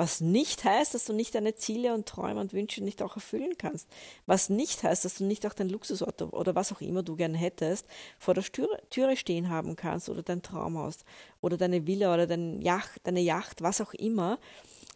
was 0.00 0.22
nicht 0.22 0.64
heißt, 0.64 0.94
dass 0.94 1.04
du 1.04 1.12
nicht 1.12 1.34
deine 1.34 1.56
Ziele 1.56 1.92
und 1.92 2.06
Träume 2.06 2.40
und 2.40 2.54
Wünsche 2.54 2.82
nicht 2.82 3.02
auch 3.02 3.16
erfüllen 3.16 3.58
kannst. 3.58 3.86
Was 4.24 4.48
nicht 4.48 4.82
heißt, 4.82 5.04
dass 5.04 5.16
du 5.16 5.24
nicht 5.24 5.46
auch 5.46 5.52
dein 5.52 5.68
Luxusauto 5.68 6.30
oder 6.30 6.54
was 6.54 6.72
auch 6.72 6.80
immer 6.80 7.02
du 7.02 7.16
gern 7.16 7.34
hättest, 7.34 7.86
vor 8.18 8.32
der 8.32 8.44
Türe, 8.44 9.16
stehen 9.18 9.50
haben 9.50 9.76
kannst 9.76 10.08
oder 10.08 10.22
dein 10.22 10.40
Traumhaus 10.40 11.04
oder 11.42 11.58
deine 11.58 11.86
Villa 11.86 12.14
oder 12.14 12.26
dein 12.26 12.62
Yacht, 12.62 13.00
deine 13.04 13.20
Yacht, 13.20 13.60
was 13.60 13.82
auch 13.82 13.92
immer. 13.92 14.38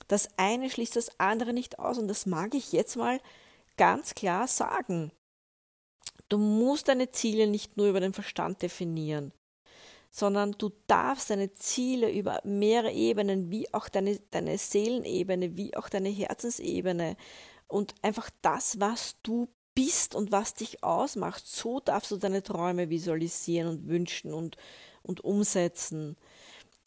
Das 0.08 0.30
eine 0.38 0.70
schließt 0.70 0.96
das 0.96 1.20
andere 1.20 1.52
nicht 1.52 1.78
aus 1.78 1.98
und 1.98 2.08
das 2.08 2.24
mag 2.24 2.54
ich 2.54 2.72
jetzt 2.72 2.96
mal 2.96 3.20
ganz 3.76 4.14
klar 4.14 4.46
sagen. 4.46 5.12
Du 6.28 6.38
musst 6.38 6.88
deine 6.88 7.10
Ziele 7.10 7.46
nicht 7.46 7.76
nur 7.76 7.88
über 7.88 8.00
den 8.00 8.12
Verstand 8.12 8.62
definieren, 8.62 9.32
sondern 10.10 10.52
du 10.52 10.70
darfst 10.86 11.30
deine 11.30 11.52
Ziele 11.52 12.10
über 12.10 12.40
mehrere 12.44 12.92
Ebenen, 12.92 13.50
wie 13.50 13.72
auch 13.74 13.88
deine, 13.88 14.18
deine 14.30 14.56
Seelenebene, 14.58 15.56
wie 15.56 15.76
auch 15.76 15.88
deine 15.88 16.08
Herzensebene 16.08 17.16
und 17.68 17.94
einfach 18.02 18.30
das, 18.42 18.80
was 18.80 19.16
du 19.22 19.48
bist 19.74 20.14
und 20.14 20.32
was 20.32 20.54
dich 20.54 20.82
ausmacht, 20.84 21.46
so 21.46 21.80
darfst 21.80 22.10
du 22.10 22.16
deine 22.16 22.42
Träume 22.42 22.90
visualisieren 22.90 23.68
und 23.68 23.88
wünschen 23.88 24.32
und, 24.32 24.56
und 25.02 25.22
umsetzen 25.22 26.16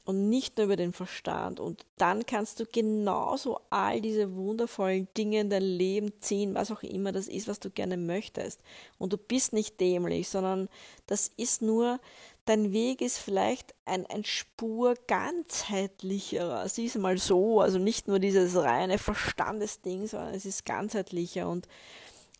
und 0.07 0.29
nicht 0.29 0.55
nur 0.57 0.67
über 0.67 0.77
den 0.77 0.93
Verstand. 0.93 1.59
Und 1.59 1.85
dann 1.97 2.25
kannst 2.25 2.61
du 2.61 2.65
genauso 2.65 3.59
all 3.69 3.99
diese 3.99 4.37
wundervollen 4.37 5.09
Dinge 5.17 5.41
in 5.41 5.49
dein 5.49 5.61
Leben 5.61 6.17
ziehen, 6.21 6.55
was 6.55 6.71
auch 6.71 6.81
immer 6.81 7.11
das 7.11 7.27
ist, 7.27 7.49
was 7.49 7.59
du 7.59 7.69
gerne 7.69 7.97
möchtest. 7.97 8.61
Und 8.97 9.11
du 9.11 9.17
bist 9.17 9.51
nicht 9.51 9.81
dämlich, 9.81 10.29
sondern 10.29 10.69
das 11.07 11.29
ist 11.35 11.61
nur, 11.61 11.99
dein 12.45 12.71
Weg 12.71 13.01
ist 13.01 13.17
vielleicht 13.17 13.75
ein, 13.83 14.05
ein 14.05 14.23
Spur 14.23 14.95
ganzheitlicherer. 15.07 16.69
Sieh 16.69 16.85
es 16.85 16.95
mal 16.95 17.17
so, 17.17 17.59
also 17.59 17.77
nicht 17.77 18.07
nur 18.07 18.19
dieses 18.19 18.55
reine 18.55 18.99
Verstandesding, 18.99 20.07
sondern 20.07 20.33
es 20.33 20.45
ist 20.45 20.65
ganzheitlicher. 20.65 21.49
Und 21.49 21.67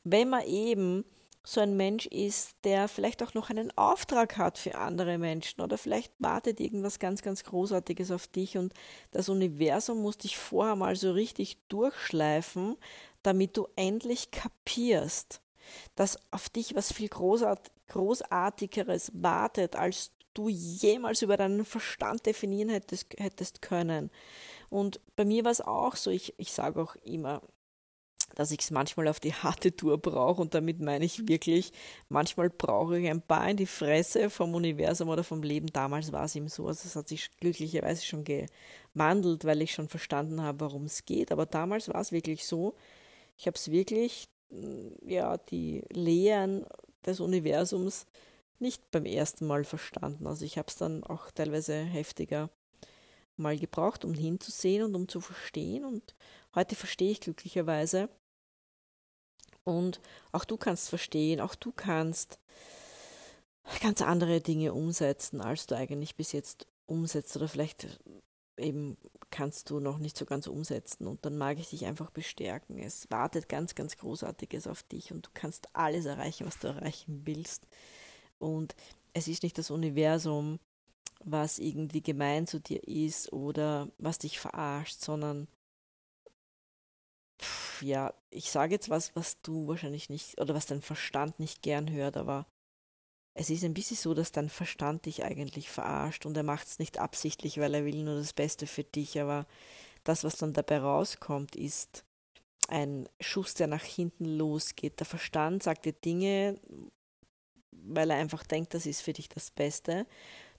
wenn 0.06 0.30
man 0.30 0.48
eben 0.48 1.04
so 1.48 1.62
ein 1.62 1.78
Mensch 1.78 2.08
ist, 2.08 2.58
der 2.66 2.90
vielleicht 2.90 3.24
auch 3.24 3.34
noch 3.34 3.50
einen 3.50 3.72
Auftrag 3.78 4.38
hat 4.38 4.58
für 4.58 4.76
andere 4.76 5.18
Menschen 5.18 5.62
oder 5.62 5.78
vielleicht 5.78 6.12
wartet 6.20 6.60
irgendwas 6.60 7.00
ganz, 7.00 7.22
ganz 7.22 7.46
Großartiges 7.46 8.12
auf 8.12 8.28
dich 8.28 8.58
und 8.58 8.74
das 9.12 9.30
Universum 9.30 10.02
muss 10.02 10.18
dich 10.18 10.38
vorher 10.38 10.76
mal 10.76 10.98
so 10.98 11.14
richtig 11.14 11.58
durchschleifen, 11.70 12.76
damit 13.24 13.56
du 13.56 13.66
endlich 13.78 14.32
kapierst, 14.32 15.40
dass 15.96 16.20
auf 16.32 16.50
dich 16.50 16.76
was 16.76 16.92
viel 16.92 17.08
Großart 17.08 17.72
Großartigeres 17.88 19.12
wartet, 19.14 19.78
als 19.78 20.12
du 20.34 20.50
jemals 20.50 21.22
über 21.22 21.38
deinen 21.38 21.64
Verstand 21.64 22.26
definieren 22.26 22.68
hättest, 22.68 23.18
hättest 23.18 23.62
können. 23.62 24.12
Und 24.70 25.00
bei 25.16 25.24
mir 25.24 25.46
war 25.46 25.52
es 25.54 25.62
auch 25.62 25.96
so, 25.96 26.12
ich, 26.12 26.34
ich 26.38 26.52
sage 26.52 26.82
auch 26.82 26.98
immer, 26.98 27.42
dass 28.38 28.52
ich 28.52 28.60
es 28.60 28.70
manchmal 28.70 29.08
auf 29.08 29.20
die 29.20 29.34
harte 29.34 29.76
Tour 29.76 29.98
brauche 29.98 30.40
und 30.40 30.54
damit 30.54 30.80
meine 30.80 31.04
ich 31.04 31.28
wirklich, 31.28 31.72
manchmal 32.08 32.52
brauche 32.52 33.00
ich 33.00 33.10
ein 33.10 33.24
paar 33.24 33.50
in 33.50 33.58
die 33.58 33.66
Fresse 33.66 34.30
vom 34.30 34.54
Universum 34.54 35.10
oder 35.10 35.24
vom 35.24 35.42
Leben. 35.42 35.74
Damals 35.74 36.12
war 36.12 36.26
es 36.26 36.36
ihm 36.36 36.48
so, 36.48 36.68
also 36.68 36.84
es 36.86 36.96
hat 36.96 37.08
sich 37.08 37.32
glücklicherweise 37.40 38.06
schon 38.06 38.24
gewandelt, 38.24 39.44
weil 39.44 39.64
ich 39.64 39.72
schon 39.72 39.90
verstanden 39.90 40.44
habe, 40.44 40.60
worum 40.60 40.84
es 40.84 41.04
geht. 41.06 41.32
Aber 41.32 41.48
damals 41.48 41.90
war 41.90 42.00
es 42.00 42.12
wirklich 42.12 42.46
so, 42.46 42.76
ich 43.38 43.48
habe 43.48 43.56
es 43.56 43.72
wirklich, 43.72 44.30
mm, 44.52 44.90
ja, 45.10 45.38
die 45.38 45.84
Lehren 45.90 46.64
des 47.08 47.20
Universums 47.20 48.06
nicht 48.60 48.92
beim 48.92 49.06
ersten 49.06 49.48
Mal 49.48 49.64
verstanden. 49.64 50.28
Also 50.28 50.46
ich 50.46 50.60
habe 50.60 50.68
es 50.68 50.76
dann 50.76 51.04
auch 51.04 51.32
teilweise 51.32 51.74
heftiger 51.74 52.52
mal 53.36 53.58
gebraucht, 53.58 54.06
um 54.06 54.14
hinzusehen 54.14 54.84
und 54.84 54.94
um 54.94 55.08
zu 55.08 55.22
verstehen. 55.22 55.86
Und 55.86 56.16
heute 56.54 56.76
verstehe 56.76 57.10
ich 57.10 57.22
glücklicherweise, 57.22 58.10
und 59.68 60.00
auch 60.32 60.46
du 60.46 60.56
kannst 60.56 60.88
verstehen, 60.88 61.42
auch 61.42 61.54
du 61.54 61.74
kannst 61.74 62.40
ganz 63.82 64.02
andere 64.02 64.40
Dinge 64.40 64.74
umsetzen, 64.74 65.42
als 65.42 65.68
du 65.68 65.76
eigentlich 65.76 66.16
bis 66.16 66.32
jetzt 66.32 66.68
umsetzt 66.86 67.36
oder 67.36 67.50
vielleicht 67.50 68.00
eben 68.56 68.96
kannst 69.30 69.70
du 69.70 69.82
noch 69.82 69.98
nicht 69.98 70.18
so 70.18 70.26
ganz 70.26 70.48
umsetzen 70.48 71.06
und 71.06 71.26
dann 71.26 71.38
mag 71.38 71.60
ich 71.60 71.72
dich 71.72 71.86
einfach 71.86 72.12
bestärken. 72.12 72.80
Es 72.80 73.12
wartet 73.12 73.50
ganz, 73.50 73.76
ganz 73.76 73.98
Großartiges 73.98 74.68
auf 74.68 74.84
dich 74.84 75.12
und 75.12 75.26
du 75.26 75.32
kannst 75.34 75.68
alles 75.74 76.06
erreichen, 76.06 76.48
was 76.48 76.60
du 76.60 76.68
erreichen 76.68 77.24
willst. 77.26 77.68
Und 78.40 78.74
es 79.12 79.28
ist 79.28 79.44
nicht 79.44 79.58
das 79.58 79.70
Universum, 79.70 80.60
was 81.26 81.60
irgendwie 81.60 82.02
gemein 82.02 82.48
zu 82.48 82.62
dir 82.62 82.88
ist 82.88 83.34
oder 83.34 83.90
was 83.98 84.20
dich 84.20 84.40
verarscht, 84.40 85.02
sondern 85.02 85.50
ja, 87.82 88.14
ich 88.30 88.52
sage 88.52 88.74
jetzt 88.74 88.90
was, 88.90 89.16
was 89.16 89.42
du 89.42 89.68
wahrscheinlich 89.68 90.10
nicht, 90.10 90.40
oder 90.40 90.54
was 90.54 90.66
dein 90.66 90.82
Verstand 90.82 91.40
nicht 91.40 91.62
gern 91.62 91.92
hört, 91.92 92.18
aber 92.18 92.46
es 93.34 93.50
ist 93.50 93.64
ein 93.64 93.74
bisschen 93.74 93.98
so, 93.98 94.14
dass 94.14 94.32
dein 94.32 94.50
Verstand 94.50 95.06
dich 95.06 95.24
eigentlich 95.24 95.70
verarscht 95.70 96.26
und 96.26 96.36
er 96.36 96.44
macht 96.44 96.68
es 96.68 96.80
nicht 96.80 96.98
absichtlich, 96.98 97.60
weil 97.60 97.74
er 97.74 97.86
will 97.86 98.04
nur 98.04 98.16
das 98.16 98.34
Beste 98.34 98.66
für 98.66 98.84
dich, 98.84 99.20
aber 99.20 99.46
das, 100.04 100.24
was 100.24 100.38
dann 100.38 100.54
dabei 100.54 100.80
rauskommt, 100.80 101.56
ist 101.56 102.04
ein 102.68 103.08
Schuss, 103.20 103.54
der 103.54 103.68
nach 103.68 103.84
hinten 103.84 104.26
losgeht. 104.26 105.00
Der 105.00 105.06
Verstand 105.06 105.64
sagt 105.64 105.86
dir 105.86 105.94
Dinge, 105.94 106.60
weil 107.72 108.10
er 108.10 108.18
einfach 108.18 108.44
denkt, 108.44 108.74
das 108.74 108.86
ist 108.86 109.02
für 109.02 109.14
dich 109.14 109.30
das 109.30 109.52
Beste. 109.52 110.06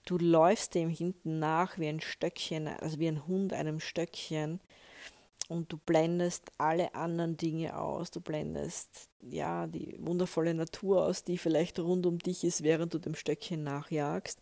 Du 0.04 0.16
läufst 0.16 0.74
dem 0.74 0.88
hinten 0.88 1.38
nach 1.38 1.78
wie 1.78 1.88
ein 1.88 2.00
Stöckchen, 2.00 2.68
also 2.68 2.98
wie 2.98 3.08
ein 3.08 3.26
Hund 3.26 3.52
einem 3.52 3.80
Stöckchen 3.80 4.60
und 5.48 5.72
du 5.72 5.78
blendest 5.78 6.52
alle 6.58 6.94
anderen 6.94 7.36
Dinge 7.36 7.78
aus. 7.78 8.10
Du 8.10 8.20
blendest 8.20 9.08
ja 9.20 9.66
die 9.66 9.96
wundervolle 9.98 10.54
Natur 10.54 11.04
aus, 11.04 11.24
die 11.24 11.38
vielleicht 11.38 11.78
rund 11.78 12.06
um 12.06 12.18
dich 12.18 12.44
ist, 12.44 12.62
während 12.62 12.94
du 12.94 12.98
dem 12.98 13.14
Stöckchen 13.14 13.64
nachjagst. 13.64 14.40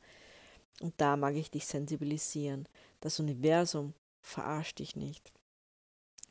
Und 0.81 0.95
da 0.99 1.17
mag 1.17 1.37
ich 1.37 1.51
dich 1.51 1.65
sensibilisieren. 1.67 2.69
Das 3.01 3.21
Universum 3.21 3.95
verarscht 4.21 4.81
dich 4.81 4.97
nicht. 4.97 5.33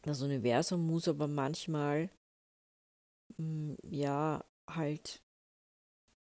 Das 0.01 0.21
Universum 0.21 0.85
muss 0.85 1.07
aber 1.07 1.27
manchmal 1.27 2.09
hm, 3.37 3.77
ja 3.81 4.43
halt 4.67 5.21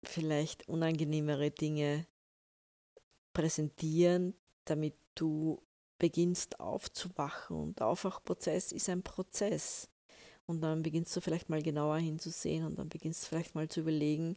vielleicht 0.03 0.67
unangenehmere 0.67 1.51
Dinge 1.51 2.07
präsentieren, 3.33 4.33
damit 4.65 4.95
du 5.15 5.61
beginnst 5.99 6.59
aufzuwachen. 6.59 7.57
Und 7.57 7.79
der 7.79 7.87
Aufwachprozess 7.87 8.71
ist 8.71 8.89
ein 8.89 9.03
Prozess. 9.03 9.87
Und 10.45 10.61
dann 10.61 10.81
beginnst 10.81 11.15
du 11.15 11.21
vielleicht 11.21 11.49
mal 11.49 11.61
genauer 11.61 11.97
hinzusehen 11.97 12.65
und 12.65 12.79
dann 12.79 12.89
beginnst 12.89 13.23
du 13.23 13.27
vielleicht 13.27 13.53
mal 13.53 13.69
zu 13.69 13.81
überlegen, 13.81 14.35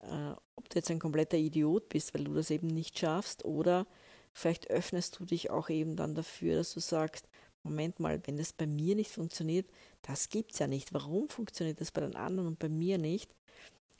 äh, 0.00 0.32
ob 0.56 0.68
du 0.68 0.76
jetzt 0.76 0.90
ein 0.90 0.98
kompletter 0.98 1.38
Idiot 1.38 1.88
bist, 1.88 2.12
weil 2.12 2.24
du 2.24 2.34
das 2.34 2.50
eben 2.50 2.66
nicht 2.66 2.98
schaffst, 2.98 3.46
oder 3.46 3.86
vielleicht 4.34 4.68
öffnest 4.68 5.18
du 5.18 5.24
dich 5.24 5.50
auch 5.50 5.70
eben 5.70 5.96
dann 5.96 6.14
dafür, 6.14 6.56
dass 6.56 6.74
du 6.74 6.80
sagst, 6.80 7.26
Moment 7.62 8.00
mal, 8.00 8.20
wenn 8.26 8.36
das 8.36 8.52
bei 8.52 8.66
mir 8.66 8.94
nicht 8.94 9.10
funktioniert, 9.10 9.66
das 10.02 10.28
gibt 10.28 10.52
es 10.52 10.58
ja 10.58 10.66
nicht. 10.66 10.94
Warum 10.94 11.28
funktioniert 11.28 11.80
das 11.80 11.90
bei 11.90 12.00
den 12.00 12.16
anderen 12.16 12.48
und 12.48 12.58
bei 12.58 12.68
mir 12.68 12.98
nicht? 12.98 13.34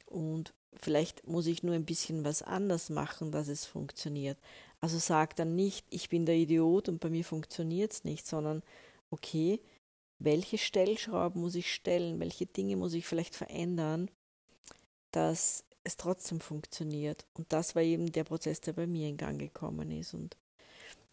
Und 0.06 0.54
vielleicht 0.74 1.26
muss 1.26 1.46
ich 1.46 1.62
nur 1.62 1.74
ein 1.74 1.84
bisschen 1.84 2.24
was 2.24 2.42
anders 2.42 2.90
machen, 2.90 3.32
dass 3.32 3.48
es 3.48 3.66
funktioniert. 3.66 4.38
Also 4.80 4.98
sag 4.98 5.36
dann 5.36 5.54
nicht, 5.54 5.86
ich 5.90 6.08
bin 6.08 6.24
der 6.24 6.36
Idiot 6.36 6.88
und 6.88 7.00
bei 7.00 7.10
mir 7.10 7.24
funktioniert 7.24 7.92
es 7.92 8.04
nicht, 8.04 8.26
sondern 8.26 8.62
okay, 9.10 9.60
welche 10.18 10.58
Stellschrauben 10.58 11.40
muss 11.40 11.54
ich 11.54 11.72
stellen, 11.72 12.20
welche 12.20 12.46
Dinge 12.46 12.76
muss 12.76 12.94
ich 12.94 13.06
vielleicht 13.06 13.34
verändern, 13.34 14.10
dass 15.12 15.64
es 15.84 15.96
trotzdem 15.96 16.40
funktioniert. 16.40 17.26
Und 17.34 17.52
das 17.52 17.74
war 17.74 17.82
eben 17.82 18.12
der 18.12 18.24
Prozess, 18.24 18.60
der 18.60 18.74
bei 18.74 18.86
mir 18.86 19.08
in 19.08 19.16
Gang 19.16 19.38
gekommen 19.38 19.90
ist. 19.90 20.14
Und 20.14 20.36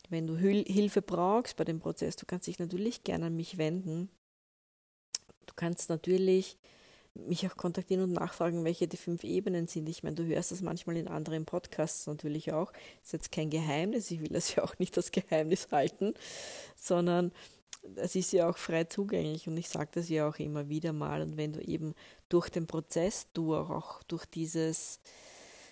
wenn 0.09 0.27
du 0.27 0.37
Hilfe 0.37 1.01
brauchst 1.01 1.55
bei 1.57 1.63
dem 1.63 1.79
Prozess, 1.79 2.15
du 2.15 2.25
kannst 2.25 2.47
dich 2.47 2.59
natürlich 2.59 3.03
gerne 3.03 3.27
an 3.27 3.35
mich 3.35 3.57
wenden. 3.57 4.09
Du 5.45 5.53
kannst 5.55 5.89
natürlich 5.89 6.57
mich 7.27 7.47
auch 7.47 7.55
kontaktieren 7.57 8.03
und 8.03 8.13
nachfragen, 8.13 8.63
welche 8.63 8.87
die 8.87 8.97
fünf 8.97 9.23
Ebenen 9.23 9.67
sind. 9.67 9.89
Ich 9.89 10.03
meine, 10.03 10.15
du 10.15 10.25
hörst 10.25 10.51
das 10.51 10.61
manchmal 10.61 10.97
in 10.97 11.07
anderen 11.07 11.45
Podcasts 11.45 12.07
natürlich 12.07 12.53
auch. 12.53 12.71
Das 12.71 13.07
ist 13.07 13.13
jetzt 13.13 13.31
kein 13.31 13.49
Geheimnis, 13.49 14.11
ich 14.11 14.21
will 14.21 14.29
das 14.29 14.55
ja 14.55 14.63
auch 14.63 14.77
nicht 14.79 14.95
das 14.97 15.11
Geheimnis 15.11 15.67
halten, 15.71 16.13
sondern 16.75 17.31
es 17.95 18.15
ist 18.15 18.33
ja 18.33 18.49
auch 18.49 18.57
frei 18.57 18.83
zugänglich 18.85 19.47
und 19.47 19.57
ich 19.57 19.69
sage 19.69 19.89
das 19.93 20.09
ja 20.09 20.27
auch 20.27 20.37
immer 20.37 20.69
wieder 20.69 20.93
mal. 20.93 21.21
Und 21.21 21.37
wenn 21.37 21.53
du 21.53 21.61
eben 21.61 21.93
durch 22.29 22.49
den 22.49 22.67
Prozess 22.67 23.27
durch, 23.33 23.69
auch 23.69 24.03
durch 24.03 24.25
dieses, 24.25 24.99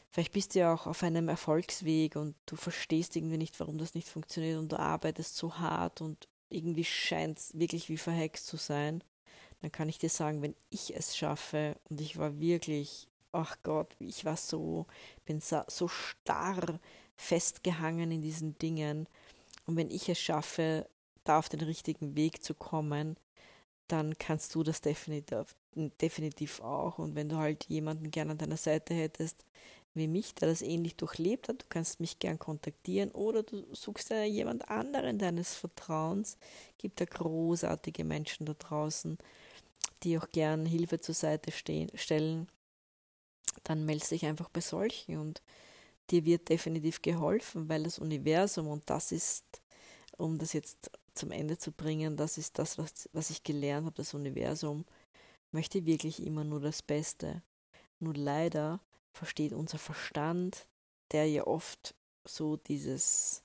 vielleicht 0.10 0.32
bist 0.32 0.56
du 0.56 0.60
ja 0.60 0.74
auch 0.74 0.88
auf 0.88 1.04
einem 1.04 1.28
Erfolgsweg 1.28 2.16
und 2.16 2.36
du 2.46 2.56
verstehst 2.56 3.16
irgendwie 3.16 3.38
nicht, 3.38 3.60
warum 3.60 3.78
das 3.78 3.96
nicht 3.96 4.08
funktioniert 4.08 4.60
und 4.60 4.72
du 4.72 4.80
arbeitest 4.80 5.36
so 5.36 5.58
hart 5.58 6.02
und 6.02 6.28
irgendwie 6.50 6.86
scheint 6.86 7.40
es 7.40 7.58
wirklich 7.58 7.90
wie 7.90 7.98
verhext 7.98 8.48
zu 8.48 8.58
sein 8.58 9.04
dann 9.66 9.72
kann 9.72 9.90
ich 9.90 9.98
dir 9.98 10.10
sagen, 10.10 10.44
wenn 10.44 10.54
ich 10.70 10.96
es 10.96 11.18
schaffe, 11.18 11.76
und 11.90 12.00
ich 12.00 12.20
war 12.20 12.40
wirklich, 12.40 13.08
ach 13.32 13.58
Gott, 13.64 13.96
ich 13.98 14.24
war 14.24 14.38
so, 14.38 14.86
bin 15.26 15.40
so, 15.40 15.88
starr 15.88 16.80
festgehangen 17.16 18.12
in 18.12 18.22
diesen 18.22 18.56
Dingen, 18.60 19.08
und 19.66 19.76
wenn 19.76 19.90
ich 19.90 20.08
es 20.08 20.20
schaffe, 20.20 20.88
da 21.24 21.40
auf 21.40 21.50
den 21.50 21.62
richtigen 21.62 22.16
Weg 22.16 22.44
zu 22.44 22.54
kommen, 22.54 23.18
dann 23.88 24.16
kannst 24.20 24.54
du 24.54 24.62
das 24.62 24.82
definitiv, 24.82 25.56
definitiv 25.74 26.62
auch. 26.62 27.00
Und 27.00 27.16
wenn 27.16 27.30
du 27.30 27.38
halt 27.38 27.66
jemanden 27.66 28.12
gerne 28.12 28.34
an 28.34 28.38
deiner 28.38 28.58
Seite 28.58 28.94
hättest, 28.94 29.46
wie 29.96 30.08
mich, 30.08 30.36
der 30.36 30.50
das 30.50 30.62
ähnlich 30.62 30.96
durchlebt 30.96 31.50
hat, 31.50 31.64
du 31.64 31.66
kannst 31.70 32.00
mich 32.00 32.20
gern 32.20 32.38
kontaktieren 32.38 33.10
oder 33.12 33.42
du 33.42 33.66
suchst 33.74 34.12
dir 34.12 34.26
jemand 34.26 34.70
anderen 34.70 35.18
deines 35.18 35.56
Vertrauens. 35.56 36.38
Gibt 36.78 37.02
da 37.02 37.06
großartige 37.06 38.04
Menschen 38.04 38.46
da 38.46 38.54
draußen, 38.54 39.18
die 40.06 40.18
auch 40.18 40.30
gern 40.30 40.66
Hilfe 40.66 41.00
zur 41.00 41.16
Seite 41.16 41.52
stehen, 41.52 41.90
stellen, 41.96 42.48
dann 43.64 43.86
melde 43.86 44.08
dich 44.08 44.26
einfach 44.26 44.50
bei 44.50 44.62
solchen 44.62 45.18
und 45.18 45.42
dir 46.12 46.24
wird 46.26 46.50
definitiv 46.50 47.02
geholfen, 47.02 47.68
weil 47.68 47.84
das 47.84 48.00
Universum, 48.00 48.68
und 48.68 48.90
das 48.90 49.12
ist, 49.12 49.44
um 50.18 50.38
das 50.38 50.54
jetzt 50.54 50.92
zum 51.16 51.32
Ende 51.32 51.58
zu 51.58 51.72
bringen, 51.72 52.16
das 52.16 52.38
ist 52.38 52.60
das, 52.60 52.78
was, 52.78 53.10
was 53.14 53.30
ich 53.30 53.44
gelernt 53.44 53.86
habe, 53.86 53.96
das 53.96 54.14
Universum 54.14 54.86
möchte 55.52 55.86
wirklich 55.86 56.22
immer 56.22 56.44
nur 56.44 56.60
das 56.60 56.82
Beste. 56.82 57.42
Nur 58.00 58.14
leider 58.14 58.80
versteht 59.14 59.54
unser 59.54 59.78
Verstand, 59.78 60.68
der 61.12 61.28
ja 61.28 61.48
oft 61.48 61.96
so 62.26 62.58
dieses, 62.58 63.44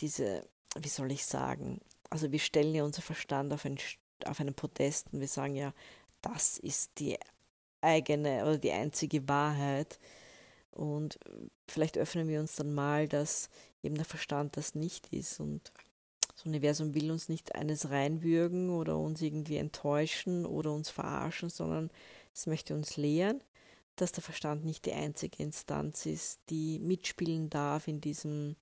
diese, 0.00 0.48
wie 0.78 0.88
soll 0.88 1.10
ich 1.12 1.26
sagen, 1.26 1.80
also 2.08 2.30
wir 2.32 2.38
stellen 2.38 2.74
ja 2.74 2.84
unser 2.84 3.02
Verstand 3.02 3.52
auf 3.52 3.64
ein 3.64 3.78
auf 4.26 4.40
einem 4.40 4.54
Podest 4.54 5.12
und 5.12 5.20
wir 5.20 5.28
sagen 5.28 5.54
ja, 5.54 5.72
das 6.22 6.58
ist 6.58 6.98
die 6.98 7.18
eigene 7.80 8.42
oder 8.42 8.58
die 8.58 8.72
einzige 8.72 9.28
Wahrheit. 9.28 9.98
Und 10.70 11.18
vielleicht 11.66 11.98
öffnen 11.98 12.28
wir 12.28 12.40
uns 12.40 12.56
dann 12.56 12.74
mal, 12.74 13.08
dass 13.08 13.50
eben 13.82 13.96
der 13.96 14.04
Verstand 14.04 14.56
das 14.56 14.74
nicht 14.74 15.12
ist. 15.12 15.40
Und 15.40 15.72
das 16.34 16.46
Universum 16.46 16.94
will 16.94 17.10
uns 17.10 17.28
nicht 17.28 17.54
eines 17.54 17.90
reinwürgen 17.90 18.70
oder 18.70 18.96
uns 18.96 19.20
irgendwie 19.22 19.56
enttäuschen 19.56 20.46
oder 20.46 20.72
uns 20.72 20.90
verarschen, 20.90 21.50
sondern 21.50 21.90
es 22.34 22.46
möchte 22.46 22.74
uns 22.74 22.96
lehren, 22.96 23.42
dass 23.96 24.12
der 24.12 24.22
Verstand 24.22 24.64
nicht 24.64 24.86
die 24.86 24.92
einzige 24.92 25.42
Instanz 25.42 26.06
ist, 26.06 26.40
die 26.48 26.78
mitspielen 26.78 27.50
darf 27.50 27.88
in 27.88 28.00
diesem 28.00 28.54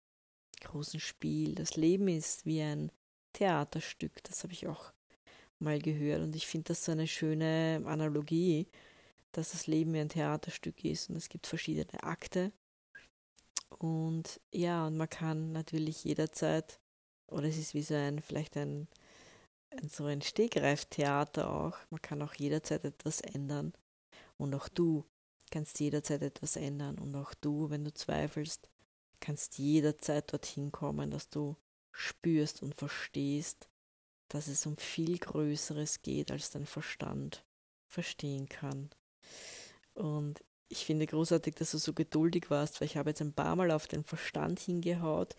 großen 0.62 1.00
Spiel. 1.00 1.54
Das 1.54 1.76
Leben 1.76 2.08
ist 2.08 2.46
wie 2.46 2.62
ein 2.62 2.90
Theaterstück, 3.34 4.24
das 4.24 4.42
habe 4.42 4.54
ich 4.54 4.66
auch 4.66 4.92
mal 5.58 5.80
gehört 5.80 6.22
und 6.22 6.36
ich 6.36 6.46
finde 6.46 6.68
das 6.68 6.84
so 6.84 6.92
eine 6.92 7.06
schöne 7.06 7.82
Analogie, 7.86 8.68
dass 9.32 9.52
das 9.52 9.66
Leben 9.66 9.92
wie 9.94 10.00
ein 10.00 10.08
Theaterstück 10.08 10.84
ist 10.84 11.10
und 11.10 11.16
es 11.16 11.28
gibt 11.28 11.46
verschiedene 11.46 12.02
Akte. 12.02 12.52
Und 13.78 14.40
ja, 14.52 14.86
und 14.86 14.96
man 14.96 15.10
kann 15.10 15.52
natürlich 15.52 16.04
jederzeit, 16.04 16.80
oder 17.26 17.48
es 17.48 17.58
ist 17.58 17.74
wie 17.74 17.82
so 17.82 17.94
ein, 17.94 18.20
vielleicht 18.20 18.56
ein, 18.56 18.88
ein 19.70 19.88
so 19.88 20.04
ein 20.04 20.22
Stegreiftheater 20.22 21.50
auch, 21.50 21.76
man 21.90 22.00
kann 22.00 22.22
auch 22.22 22.34
jederzeit 22.34 22.84
etwas 22.84 23.20
ändern. 23.20 23.72
Und 24.38 24.54
auch 24.54 24.68
du 24.68 25.04
kannst 25.50 25.80
jederzeit 25.80 26.22
etwas 26.22 26.56
ändern. 26.56 26.98
Und 26.98 27.14
auch 27.16 27.34
du, 27.34 27.70
wenn 27.70 27.84
du 27.84 27.92
zweifelst, 27.92 28.68
kannst 29.20 29.58
jederzeit 29.58 30.32
dorthin 30.32 30.72
kommen, 30.72 31.10
dass 31.10 31.28
du 31.28 31.56
spürst 31.92 32.62
und 32.62 32.74
verstehst, 32.74 33.68
dass 34.28 34.48
es 34.48 34.66
um 34.66 34.76
viel 34.76 35.18
Größeres 35.18 36.02
geht, 36.02 36.30
als 36.30 36.50
dein 36.50 36.66
Verstand 36.66 37.44
verstehen 37.86 38.48
kann. 38.48 38.90
Und 39.94 40.42
ich 40.68 40.84
finde 40.84 41.06
großartig, 41.06 41.54
dass 41.54 41.70
du 41.70 41.78
so 41.78 41.92
geduldig 41.92 42.50
warst, 42.50 42.80
weil 42.80 42.86
ich 42.86 42.96
habe 42.96 43.10
jetzt 43.10 43.22
ein 43.22 43.32
paar 43.32 43.56
Mal 43.56 43.70
auf 43.70 43.86
den 43.86 44.04
Verstand 44.04 44.58
hingehaut. 44.60 45.34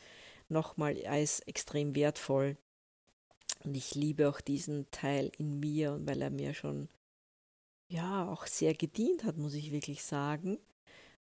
Nochmal, 0.50 0.98
ist 0.98 1.48
extrem 1.48 1.96
wertvoll. 1.96 2.58
Und 3.64 3.76
ich 3.76 3.96
liebe 3.96 4.30
auch 4.30 4.40
diesen 4.40 4.90
Teil 4.92 5.32
in 5.38 5.60
mir, 5.60 6.00
weil 6.06 6.22
er 6.22 6.30
mir 6.30 6.54
schon 6.54 6.88
ja 7.90 8.30
auch 8.30 8.46
sehr 8.48 8.74
gedient 8.74 9.24
hat, 9.24 9.38
muss 9.38 9.54
ich 9.54 9.72
wirklich 9.72 10.04
sagen. 10.04 10.58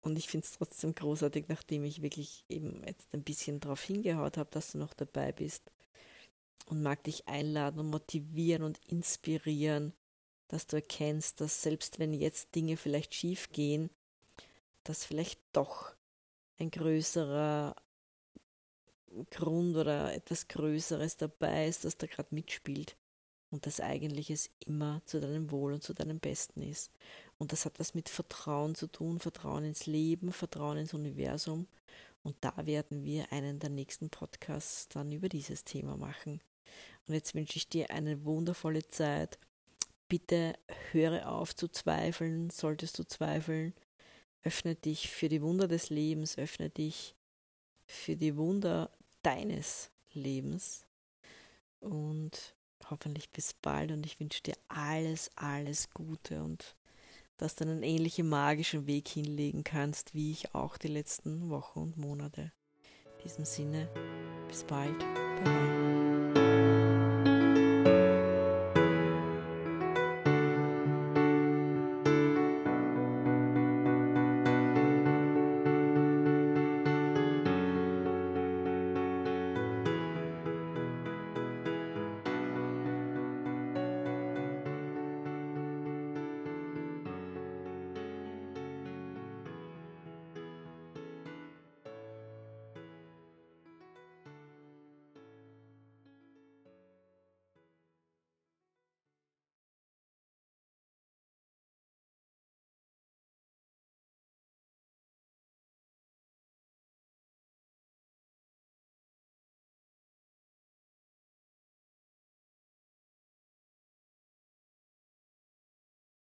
Und 0.02 0.18
ich 0.18 0.28
finde 0.28 0.46
es 0.46 0.52
trotzdem 0.54 0.94
großartig, 0.94 1.48
nachdem 1.48 1.84
ich 1.84 2.02
wirklich 2.02 2.46
eben 2.50 2.84
jetzt 2.86 3.14
ein 3.14 3.24
bisschen 3.24 3.60
darauf 3.60 3.82
hingehaut 3.82 4.38
habe, 4.38 4.50
dass 4.52 4.72
du 4.72 4.78
noch 4.78 4.94
dabei 4.94 5.32
bist 5.32 5.72
und 6.66 6.82
mag 6.84 7.04
dich 7.04 7.28
einladen 7.28 7.80
und 7.80 7.90
motivieren 7.90 8.64
und 8.64 8.80
inspirieren, 8.88 9.94
dass 10.48 10.68
du 10.68 10.78
erkennst, 10.78 11.42
dass 11.42 11.62
selbst 11.62 12.00
wenn 12.00 12.14
jetzt 12.14 12.56
Dinge 12.56 12.78
vielleicht 12.78 13.14
schief 13.14 13.52
gehen, 13.52 13.90
dass 14.84 15.06
vielleicht 15.06 15.40
doch 15.54 15.96
ein 16.60 16.72
größerer 16.72 17.76
Grund 19.32 19.76
oder 19.76 20.14
etwas 20.14 20.48
Größeres 20.48 21.18
dabei 21.18 21.68
ist, 21.68 21.86
das 21.86 21.98
da 21.98 22.08
gerade 22.08 22.34
mitspielt 22.34 22.98
und 23.50 23.66
dass 23.66 23.80
eigentlich 23.80 24.30
es 24.30 24.50
immer 24.66 25.02
zu 25.06 25.20
deinem 25.20 25.52
Wohl 25.52 25.74
und 25.74 25.84
zu 25.84 25.94
deinem 25.94 26.20
Besten 26.20 26.62
ist. 26.62 26.92
Und 27.38 27.52
das 27.52 27.66
hat 27.66 27.80
was 27.80 27.94
mit 27.94 28.10
Vertrauen 28.10 28.76
zu 28.76 28.88
tun, 28.88 29.20
Vertrauen 29.20 29.64
ins 29.64 29.86
Leben, 29.86 30.32
Vertrauen 30.32 30.78
ins 30.78 30.94
Universum. 30.94 31.68
Und 32.28 32.36
da 32.42 32.66
werden 32.66 33.06
wir 33.06 33.32
einen 33.32 33.58
der 33.60 33.70
nächsten 33.70 34.10
Podcasts 34.10 34.90
dann 34.90 35.14
über 35.14 35.30
dieses 35.30 35.64
Thema 35.64 35.96
machen. 35.96 36.42
Und 37.08 37.14
jetzt 37.14 37.34
wünsche 37.36 37.56
ich 37.56 37.70
dir 37.70 37.90
eine 37.90 38.26
wundervolle 38.26 38.86
Zeit. 38.86 39.40
Bitte 40.10 40.54
höre 40.92 41.32
auf 41.32 41.56
zu 41.56 41.70
zweifeln, 41.70 42.50
solltest 42.50 43.00
du 43.00 43.06
zweifeln. 43.06 43.74
Öffne 44.44 44.76
dich 44.76 45.10
für 45.10 45.30
die 45.30 45.42
Wunder 45.42 45.70
des 45.70 45.90
Lebens, 45.90 46.38
öffne 46.38 46.70
dich 46.70 47.16
für 47.86 48.18
die 48.18 48.36
Wunder 48.36 48.92
deines 49.22 49.90
Lebens. 50.12 50.86
Und 51.80 52.58
hoffentlich 52.90 53.30
bis 53.30 53.54
bald 53.54 53.94
und 53.94 54.06
ich 54.06 54.20
wünsche 54.20 54.44
dir 54.44 54.58
alles, 54.68 55.32
alles 55.38 55.92
Gute 55.92 56.44
und 56.44 56.76
dass 57.38 57.56
du 57.56 57.64
einen 57.64 57.84
ähnlichen 57.84 58.28
magischen 58.28 58.88
Weg 58.88 59.08
hinlegen 59.08 59.64
kannst, 59.64 60.14
wie 60.14 60.32
ich 60.32 60.54
auch 60.54 60.78
die 60.78 60.90
letzten 60.90 61.50
Wochen 61.50 61.80
und 61.80 61.98
Monate. 61.98 62.52
In 63.18 63.24
diesem 63.24 63.46
Sinne, 63.46 63.90
bis 64.48 64.64
bald. 64.64 65.00
Bye. 65.44 66.17